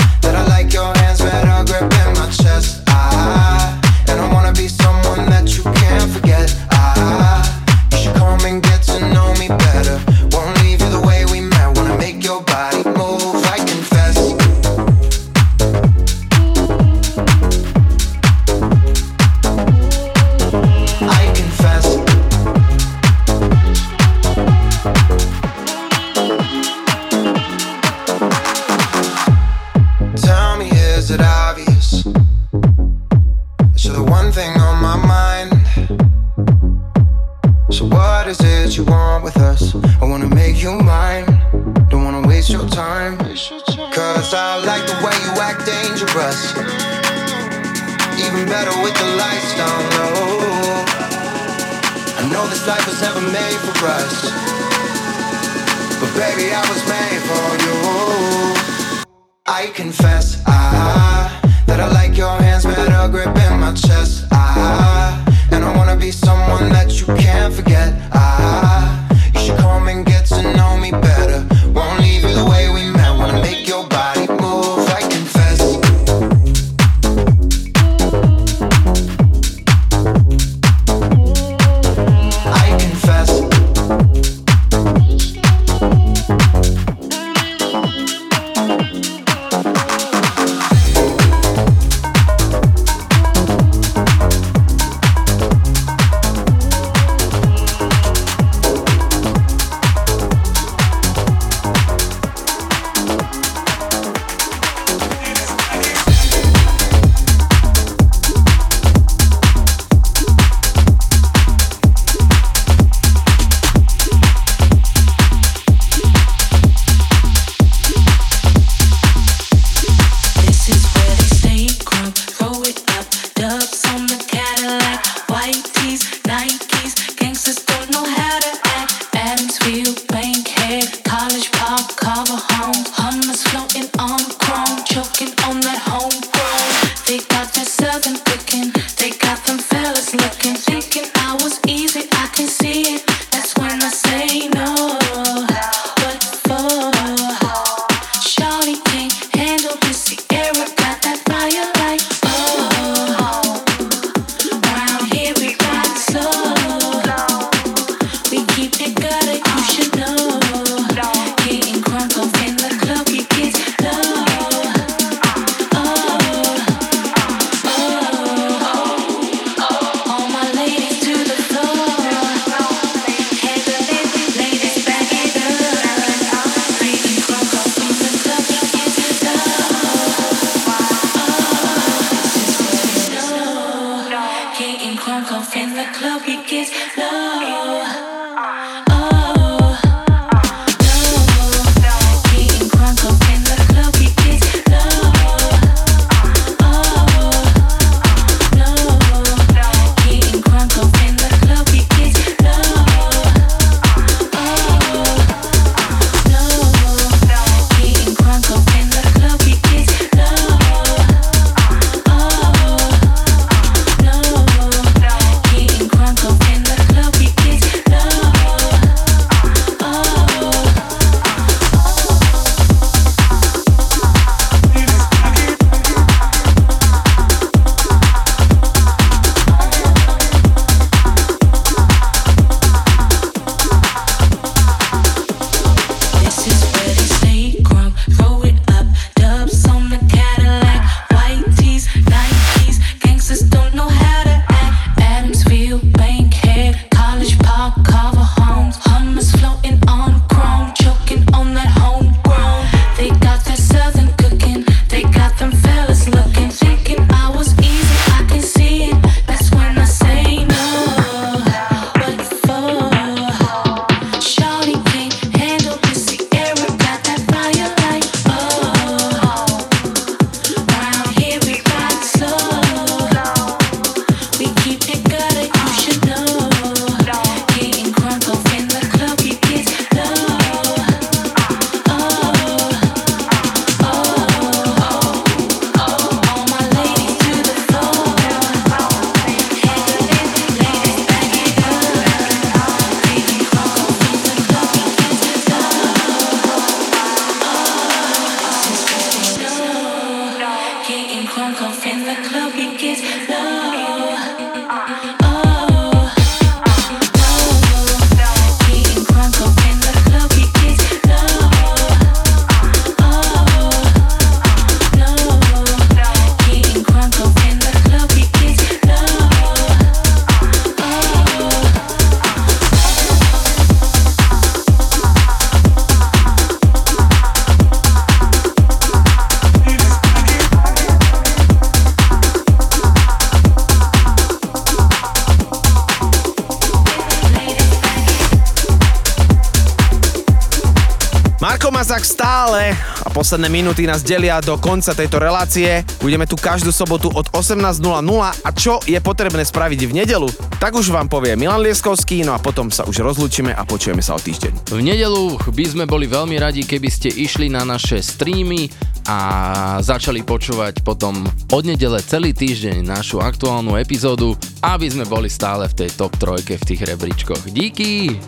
posledné 343.25 343.49
minúty 343.49 343.89
nás 343.89 344.05
delia 344.05 344.37
do 344.45 344.61
konca 344.61 344.93
tejto 344.93 345.17
relácie. 345.17 345.81
Budeme 346.05 346.29
tu 346.29 346.37
každú 346.37 346.69
sobotu 346.69 347.09
od 347.09 347.25
18.00 347.33 347.81
a 348.21 348.49
čo 348.53 348.85
je 348.85 349.01
potrebné 349.01 349.41
spraviť 349.49 349.81
v 349.89 349.97
nedelu, 350.05 350.29
tak 350.61 350.77
už 350.77 350.93
vám 350.93 351.09
povie 351.09 351.33
Milan 351.33 351.65
Lieskovský, 351.65 352.21
no 352.21 352.37
a 352.37 352.39
potom 352.39 352.69
sa 352.69 352.85
už 352.85 353.01
rozlúčime 353.01 353.57
a 353.57 353.65
počujeme 353.65 354.05
sa 354.05 354.13
o 354.13 354.21
týždeň. 354.21 354.69
V 354.69 354.81
nedelu 354.85 355.41
by 355.41 355.65
sme 355.65 355.89
boli 355.89 356.05
veľmi 356.05 356.37
radi, 356.37 356.69
keby 356.69 356.93
ste 356.93 357.09
išli 357.09 357.49
na 357.49 357.65
naše 357.65 358.05
streamy 358.05 358.69
a 359.09 359.81
začali 359.81 360.21
počúvať 360.21 360.85
potom 360.85 361.25
od 361.49 361.63
nedele 361.65 362.05
celý 362.05 362.37
týždeň 362.37 362.85
našu 362.85 363.25
aktuálnu 363.25 363.81
epizódu, 363.81 364.37
aby 364.61 364.85
sme 364.93 365.09
boli 365.09 365.33
stále 365.33 365.65
v 365.65 365.81
tej 365.81 365.97
top 365.97 366.13
trojke 366.21 366.61
v 366.61 366.67
tých 366.69 366.93
rebríčkoch. 366.93 367.41
Díky! 367.49 368.21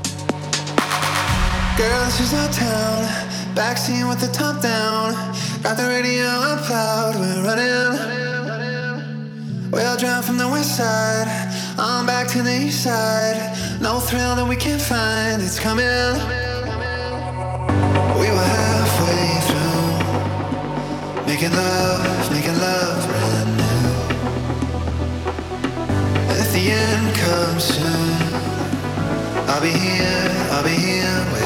Girl, 1.76 2.08
Backseat 3.56 4.06
with 4.06 4.20
the 4.20 4.28
top 4.28 4.60
down. 4.60 5.14
Got 5.62 5.78
the 5.78 5.86
radio 5.86 6.26
up 6.26 6.68
loud. 6.68 7.14
We're 7.16 7.42
running. 7.42 7.96
We'll 9.70 9.96
drive 9.96 10.26
from 10.26 10.36
the 10.36 10.46
west 10.46 10.76
side. 10.76 11.26
On 11.78 12.04
back 12.04 12.28
to 12.32 12.42
the 12.42 12.54
east 12.54 12.82
side. 12.84 13.56
No 13.80 13.98
thrill 13.98 14.36
that 14.36 14.44
we 14.46 14.56
can't 14.56 14.82
find. 14.82 15.40
It's 15.40 15.58
coming. 15.58 15.86
We 18.20 18.28
were 18.28 18.50
halfway 18.60 19.40
through. 19.48 21.24
Making 21.24 21.52
love, 21.52 22.30
making 22.30 22.58
love 22.58 23.08
brand 23.08 23.56
new. 23.56 23.88
If 26.42 26.52
the 26.52 26.72
end 26.72 27.16
comes 27.16 27.64
soon. 27.64 28.16
I'll 29.48 29.62
be 29.62 29.70
here, 29.70 30.30
I'll 30.52 30.62
be 30.62 30.76
here 30.76 31.45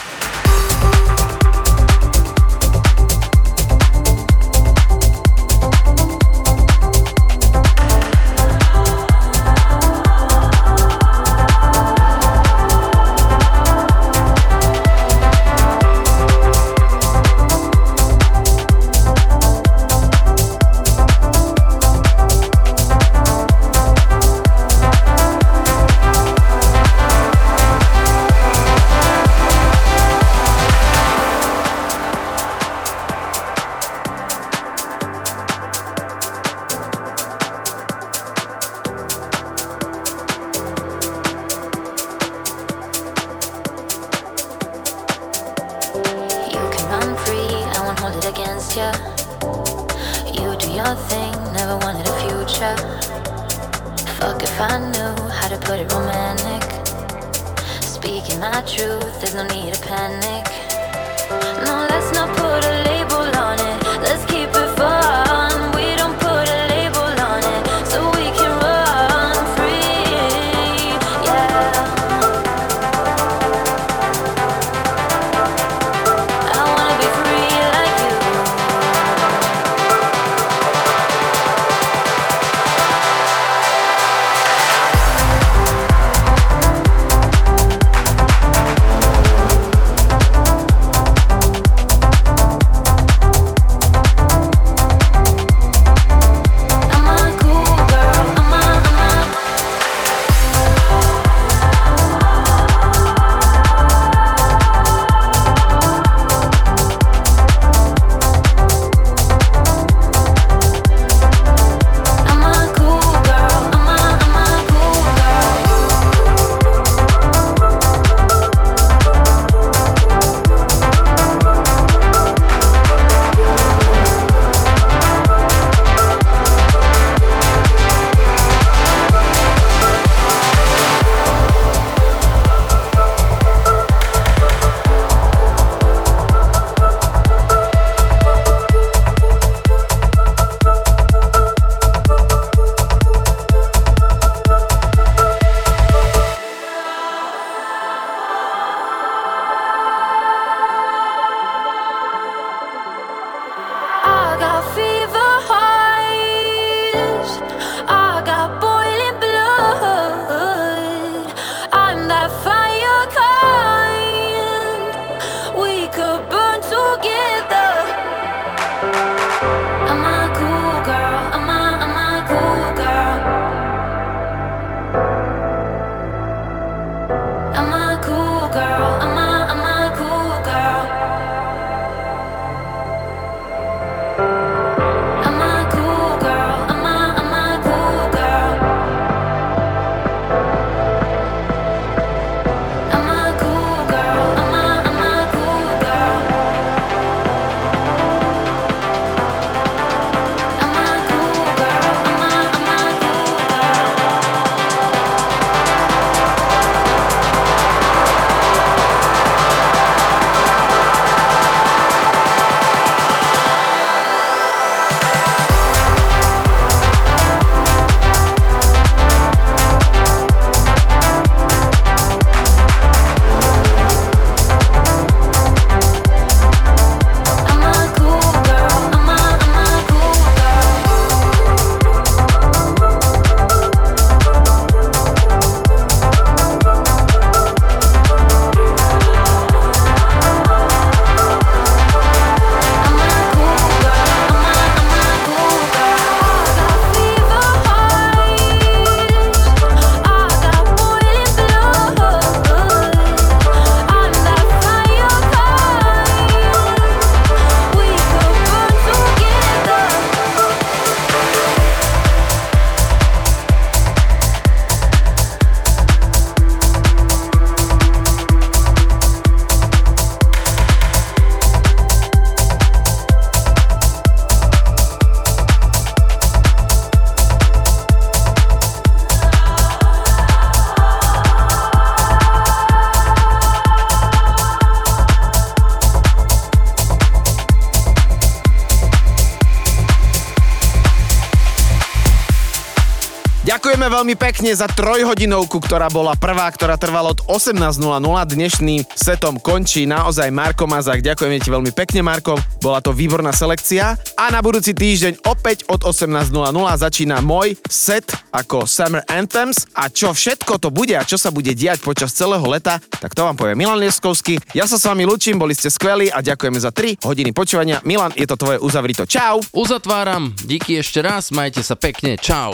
Ďakujeme 293.81 293.97
veľmi 293.97 294.17
pekne 294.21 294.51
za 294.53 294.69
trojhodinovku, 294.69 295.57
ktorá 295.57 295.89
bola 295.89 296.13
prvá, 296.13 296.45
ktorá 296.53 296.77
trvala 296.77 297.17
od 297.17 297.25
18.00. 297.25 297.81
Dnešným 298.29 298.85
setom 298.93 299.41
končí 299.41 299.89
naozaj 299.89 300.29
Marko 300.29 300.69
Mazák. 300.69 301.01
Ďakujeme 301.01 301.41
ti 301.41 301.49
veľmi 301.49 301.73
pekne, 301.73 302.05
Marko. 302.05 302.37
Bola 302.61 302.77
to 302.77 302.93
výborná 302.93 303.33
selekcia. 303.33 303.97
A 304.21 304.29
na 304.29 304.37
budúci 304.45 304.77
týždeň 304.77 305.25
opäť 305.25 305.65
od 305.65 305.81
18.00 305.81 306.29
začína 306.77 307.25
môj 307.25 307.57
set 307.65 308.05
ako 308.29 308.69
Summer 308.69 309.01
Anthems. 309.09 309.65
A 309.73 309.89
čo 309.89 310.13
všetko 310.13 310.61
to 310.61 310.69
bude 310.69 310.93
a 310.93 311.01
čo 311.01 311.17
sa 311.17 311.33
bude 311.33 311.49
diať 311.57 311.81
počas 311.81 312.13
celého 312.13 312.45
leta, 312.45 312.77
tak 313.01 313.17
to 313.17 313.25
vám 313.25 313.33
povie 313.33 313.57
Milan 313.57 313.81
Lieskovský. 313.81 314.37
Ja 314.53 314.69
sa 314.69 314.77
s 314.77 314.85
vami 314.85 315.09
lučím, 315.09 315.41
boli 315.41 315.57
ste 315.57 315.73
skvelí 315.73 316.13
a 316.13 316.21
ďakujeme 316.21 316.61
za 316.61 316.69
3 316.69 317.01
hodiny 317.01 317.33
počúvania. 317.33 317.81
Milan, 317.81 318.13
je 318.13 318.29
to 318.29 318.37
tvoje 318.37 318.61
uzavrito. 318.61 319.09
Čau! 319.09 319.41
Uzatváram, 319.57 320.37
díky 320.37 320.77
ešte 320.77 321.01
raz, 321.01 321.33
majte 321.33 321.65
sa 321.65 321.73
pekne, 321.73 322.13
čau. 322.21 322.53